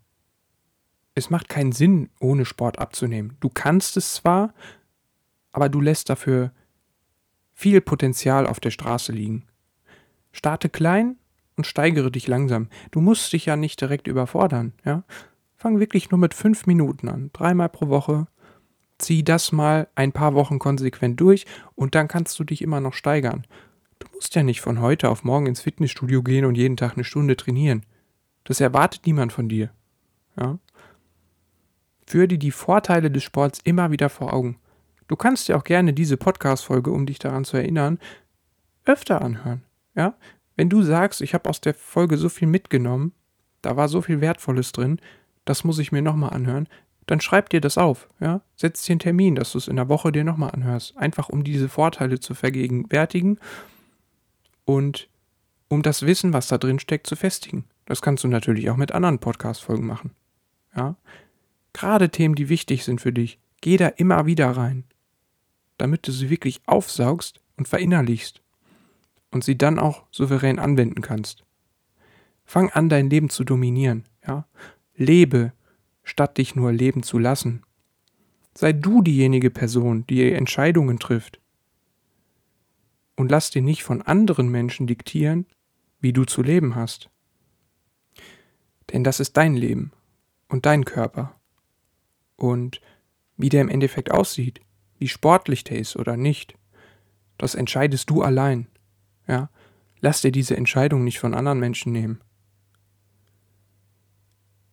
Es 1.14 1.30
macht 1.30 1.48
keinen 1.48 1.72
Sinn, 1.72 2.10
ohne 2.20 2.44
Sport 2.44 2.78
abzunehmen. 2.78 3.36
Du 3.40 3.48
kannst 3.48 3.96
es 3.96 4.14
zwar, 4.14 4.54
aber 5.50 5.68
du 5.68 5.80
lässt 5.80 6.08
dafür 6.08 6.52
viel 7.52 7.80
Potenzial 7.80 8.46
auf 8.46 8.60
der 8.60 8.70
Straße 8.70 9.10
liegen. 9.10 9.44
Starte 10.30 10.68
klein 10.68 11.16
und 11.58 11.66
steigere 11.66 12.10
dich 12.10 12.26
langsam. 12.26 12.68
Du 12.90 13.00
musst 13.00 13.32
dich 13.32 13.46
ja 13.46 13.56
nicht 13.56 13.80
direkt 13.80 14.06
überfordern, 14.06 14.72
ja. 14.84 15.02
Fang 15.56 15.80
wirklich 15.80 16.10
nur 16.10 16.18
mit 16.18 16.34
fünf 16.34 16.66
Minuten 16.66 17.08
an, 17.08 17.30
dreimal 17.32 17.68
pro 17.68 17.88
Woche. 17.88 18.28
Zieh 18.98 19.24
das 19.24 19.50
mal 19.50 19.88
ein 19.96 20.12
paar 20.12 20.34
Wochen 20.34 20.60
konsequent 20.60 21.20
durch 21.20 21.46
und 21.74 21.96
dann 21.96 22.06
kannst 22.06 22.38
du 22.38 22.44
dich 22.44 22.62
immer 22.62 22.80
noch 22.80 22.94
steigern. 22.94 23.44
Du 23.98 24.06
musst 24.14 24.34
ja 24.36 24.44
nicht 24.44 24.60
von 24.60 24.80
heute 24.80 25.10
auf 25.10 25.24
morgen 25.24 25.46
ins 25.46 25.60
Fitnessstudio 25.60 26.22
gehen 26.22 26.44
und 26.44 26.54
jeden 26.54 26.76
Tag 26.76 26.94
eine 26.94 27.04
Stunde 27.04 27.36
trainieren. 27.36 27.84
Das 28.44 28.60
erwartet 28.60 29.04
niemand 29.04 29.32
von 29.32 29.48
dir. 29.48 29.70
Ja? 30.38 30.58
Führ 32.06 32.28
dir 32.28 32.38
die 32.38 32.52
Vorteile 32.52 33.10
des 33.10 33.24
Sports 33.24 33.60
immer 33.64 33.90
wieder 33.90 34.08
vor 34.08 34.32
Augen. 34.32 34.58
Du 35.08 35.16
kannst 35.16 35.48
dir 35.48 35.56
auch 35.56 35.64
gerne 35.64 35.92
diese 35.92 36.16
Podcast-Folge, 36.16 36.92
um 36.92 37.04
dich 37.04 37.18
daran 37.18 37.44
zu 37.44 37.56
erinnern, 37.56 37.98
öfter 38.84 39.22
anhören. 39.22 39.64
Ja? 39.96 40.14
Wenn 40.58 40.68
du 40.68 40.82
sagst, 40.82 41.20
ich 41.20 41.34
habe 41.34 41.48
aus 41.48 41.60
der 41.60 41.72
Folge 41.72 42.18
so 42.18 42.28
viel 42.28 42.48
mitgenommen, 42.48 43.12
da 43.62 43.76
war 43.76 43.88
so 43.88 44.02
viel 44.02 44.20
Wertvolles 44.20 44.72
drin, 44.72 45.00
das 45.44 45.62
muss 45.62 45.78
ich 45.78 45.92
mir 45.92 46.02
nochmal 46.02 46.30
anhören, 46.30 46.68
dann 47.06 47.20
schreib 47.20 47.48
dir 47.48 47.60
das 47.60 47.78
auf, 47.78 48.08
ja? 48.18 48.40
Setz 48.56 48.82
dir 48.82 48.94
einen 48.94 48.98
Termin, 48.98 49.36
dass 49.36 49.52
du 49.52 49.58
es 49.58 49.68
in 49.68 49.76
der 49.76 49.88
Woche 49.88 50.10
dir 50.10 50.24
nochmal 50.24 50.50
anhörst. 50.50 50.96
Einfach 50.96 51.28
um 51.28 51.44
diese 51.44 51.68
Vorteile 51.68 52.18
zu 52.18 52.34
vergegenwärtigen 52.34 53.38
und 54.64 55.08
um 55.68 55.82
das 55.82 56.04
Wissen, 56.04 56.32
was 56.32 56.48
da 56.48 56.58
drin 56.58 56.80
steckt, 56.80 57.06
zu 57.06 57.14
festigen. 57.14 57.66
Das 57.86 58.02
kannst 58.02 58.24
du 58.24 58.28
natürlich 58.28 58.68
auch 58.68 58.76
mit 58.76 58.90
anderen 58.90 59.20
Podcast-Folgen 59.20 59.86
machen. 59.86 60.10
Ja? 60.76 60.96
Gerade 61.72 62.10
Themen, 62.10 62.34
die 62.34 62.48
wichtig 62.48 62.82
sind 62.82 63.00
für 63.00 63.12
dich, 63.12 63.38
geh 63.60 63.76
da 63.76 63.86
immer 63.86 64.26
wieder 64.26 64.50
rein, 64.50 64.82
damit 65.76 66.08
du 66.08 66.10
sie 66.10 66.30
wirklich 66.30 66.62
aufsaugst 66.66 67.40
und 67.56 67.68
verinnerlichst 67.68 68.42
und 69.30 69.44
sie 69.44 69.58
dann 69.58 69.78
auch 69.78 70.04
souverän 70.10 70.58
anwenden 70.58 71.02
kannst. 71.02 71.44
Fang 72.44 72.70
an, 72.70 72.88
dein 72.88 73.10
Leben 73.10 73.28
zu 73.30 73.44
dominieren, 73.44 74.04
ja? 74.26 74.46
Lebe, 74.94 75.52
statt 76.02 76.38
dich 76.38 76.56
nur 76.56 76.72
leben 76.72 77.02
zu 77.02 77.18
lassen. 77.18 77.62
Sei 78.54 78.72
du 78.72 79.02
diejenige 79.02 79.50
Person, 79.50 80.06
die 80.06 80.32
Entscheidungen 80.32 80.98
trifft. 80.98 81.40
Und 83.14 83.30
lass 83.30 83.50
dir 83.50 83.62
nicht 83.62 83.84
von 83.84 84.02
anderen 84.02 84.48
Menschen 84.48 84.86
diktieren, 84.86 85.46
wie 86.00 86.12
du 86.12 86.24
zu 86.24 86.42
leben 86.42 86.74
hast. 86.74 87.10
Denn 88.92 89.04
das 89.04 89.20
ist 89.20 89.36
dein 89.36 89.54
Leben 89.54 89.92
und 90.48 90.66
dein 90.66 90.84
Körper. 90.84 91.34
Und 92.36 92.80
wie 93.36 93.48
der 93.48 93.60
im 93.60 93.68
Endeffekt 93.68 94.10
aussieht, 94.10 94.60
wie 94.98 95.08
sportlich 95.08 95.64
der 95.64 95.78
ist 95.78 95.96
oder 95.96 96.16
nicht, 96.16 96.54
das 97.36 97.54
entscheidest 97.54 98.10
du 98.10 98.22
allein. 98.22 98.66
Ja, 99.28 99.50
lass 100.00 100.22
dir 100.22 100.32
diese 100.32 100.56
Entscheidung 100.56 101.04
nicht 101.04 101.20
von 101.20 101.34
anderen 101.34 101.60
Menschen 101.60 101.92
nehmen. 101.92 102.20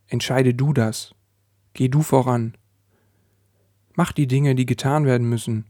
Entscheide 0.08 0.54
du 0.54 0.74
das. 0.74 1.14
Geh 1.74 1.90
du 1.90 2.02
voran. 2.02 2.58
Mach 3.96 4.12
die 4.12 4.28
Dinge, 4.28 4.56
die 4.56 4.66
getan 4.66 5.06
werden 5.06 5.28
müssen, 5.28 5.66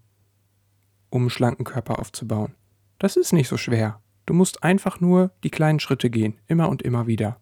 um 1.10 1.24
einen 1.24 1.30
schlanken 1.30 1.66
Körper 1.66 2.00
aufzubauen. 2.00 2.54
Das 3.00 3.18
ist 3.18 3.34
nicht 3.34 3.48
so 3.48 3.58
schwer. 3.58 4.02
Du 4.26 4.34
musst 4.34 4.64
einfach 4.64 5.00
nur 5.00 5.32
die 5.44 5.50
kleinen 5.50 5.80
Schritte 5.80 6.10
gehen, 6.10 6.40
immer 6.48 6.70
und 6.70 6.82
immer 6.82 7.08
wieder. 7.08 7.40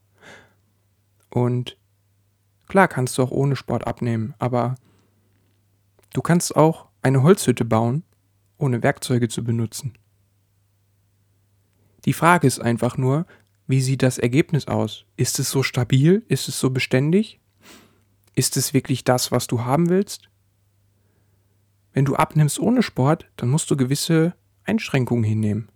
Und 1.29 1.77
klar 2.67 2.88
kannst 2.88 3.17
du 3.17 3.23
auch 3.23 3.32
ohne 3.32 3.56
Sport 3.56 3.88
abnehmen, 3.88 4.34
aber 4.39 4.75
du 6.13 6.21
kannst 6.21 6.56
auch 6.56 6.88
eine 7.01 7.23
Holzhütte 7.23 7.65
bauen, 7.65 8.03
ohne 8.58 8.84
Werkzeuge 8.84 9.29
zu 9.29 9.43
benutzen. 9.43 9.93
Die 12.06 12.13
Frage 12.13 12.48
ist 12.48 12.60
einfach 12.60 12.98
nur, 12.98 13.26
wie 13.68 13.82
sieht 13.82 14.04
das 14.04 14.18
Ergebnis 14.18 14.68
aus? 14.68 15.06
Ist 15.16 15.39
es 15.39 15.50
so 15.50 15.63
stabil? 15.63 16.24
Ist 16.28 16.48
es 16.48 16.60
so 16.60 16.70
beständig? 16.70 17.39
Ist 18.36 18.58
es 18.58 18.74
wirklich 18.74 19.04
das, 19.04 19.32
was 19.32 19.48
du 19.48 19.63
haben 19.63 19.89
willst? 19.89 20.30
Wenn 21.94 22.06
du 22.06 22.16
abnimmst 22.16 22.60
ohne 22.60 22.82
Sport, 22.82 23.30
dann 23.38 23.50
musst 23.50 23.70
du 23.72 23.78
gewisse 23.78 24.36
Einschränkungen 24.63 25.24
hinnehmen. 25.24 25.70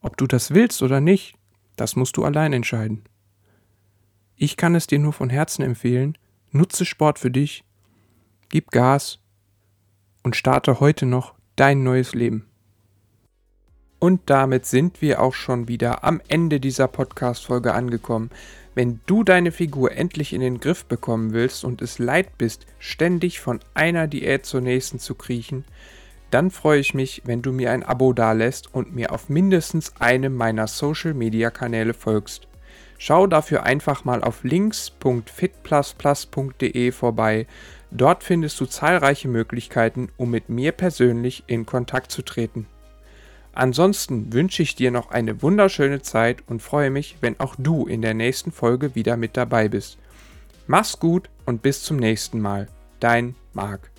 Ob 0.00 0.16
du 0.16 0.26
das 0.26 0.52
willst 0.52 0.82
oder 0.82 1.00
nicht, 1.00 1.34
das 1.76 1.96
musst 1.96 2.16
du 2.16 2.24
allein 2.24 2.52
entscheiden. 2.52 3.04
Ich 4.36 4.56
kann 4.56 4.74
es 4.74 4.86
dir 4.86 4.98
nur 4.98 5.12
von 5.12 5.30
Herzen 5.30 5.62
empfehlen, 5.62 6.18
nutze 6.50 6.84
Sport 6.84 7.18
für 7.18 7.30
dich, 7.30 7.64
gib 8.50 8.70
Gas 8.70 9.20
und 10.22 10.36
starte 10.36 10.80
heute 10.80 11.06
noch 11.06 11.34
dein 11.56 11.82
neues 11.82 12.14
Leben. 12.14 12.51
Und 14.02 14.20
damit 14.26 14.66
sind 14.66 15.00
wir 15.00 15.22
auch 15.22 15.32
schon 15.32 15.68
wieder 15.68 16.02
am 16.02 16.20
Ende 16.26 16.58
dieser 16.58 16.88
Podcast-Folge 16.88 17.72
angekommen. 17.72 18.30
Wenn 18.74 18.98
du 19.06 19.22
deine 19.22 19.52
Figur 19.52 19.92
endlich 19.92 20.32
in 20.32 20.40
den 20.40 20.58
Griff 20.58 20.86
bekommen 20.86 21.32
willst 21.32 21.62
und 21.62 21.80
es 21.82 22.00
leid 22.00 22.36
bist, 22.36 22.66
ständig 22.80 23.38
von 23.38 23.60
einer 23.74 24.08
Diät 24.08 24.44
zur 24.44 24.60
nächsten 24.60 24.98
zu 24.98 25.14
kriechen, 25.14 25.64
dann 26.32 26.50
freue 26.50 26.80
ich 26.80 26.94
mich, 26.94 27.22
wenn 27.26 27.42
du 27.42 27.52
mir 27.52 27.70
ein 27.70 27.84
Abo 27.84 28.12
dalässt 28.12 28.74
und 28.74 28.92
mir 28.92 29.12
auf 29.12 29.28
mindestens 29.28 29.92
einem 30.00 30.34
meiner 30.34 30.66
Social-Media-Kanäle 30.66 31.94
folgst. 31.94 32.48
Schau 32.98 33.28
dafür 33.28 33.62
einfach 33.62 34.04
mal 34.04 34.24
auf 34.24 34.42
links.fitplusplus.de 34.42 36.90
vorbei. 36.90 37.46
Dort 37.92 38.24
findest 38.24 38.58
du 38.58 38.66
zahlreiche 38.66 39.28
Möglichkeiten, 39.28 40.08
um 40.16 40.32
mit 40.32 40.48
mir 40.48 40.72
persönlich 40.72 41.44
in 41.46 41.66
Kontakt 41.66 42.10
zu 42.10 42.22
treten. 42.22 42.66
Ansonsten 43.54 44.32
wünsche 44.32 44.62
ich 44.62 44.74
dir 44.74 44.90
noch 44.90 45.10
eine 45.10 45.42
wunderschöne 45.42 46.00
Zeit 46.00 46.42
und 46.46 46.62
freue 46.62 46.90
mich, 46.90 47.16
wenn 47.20 47.38
auch 47.38 47.54
du 47.58 47.86
in 47.86 48.00
der 48.02 48.14
nächsten 48.14 48.50
Folge 48.50 48.94
wieder 48.94 49.16
mit 49.16 49.36
dabei 49.36 49.68
bist. 49.68 49.98
Mach's 50.66 50.98
gut 50.98 51.28
und 51.44 51.60
bis 51.60 51.82
zum 51.82 51.98
nächsten 51.98 52.40
Mal. 52.40 52.68
Dein 53.00 53.34
Marc. 53.52 53.91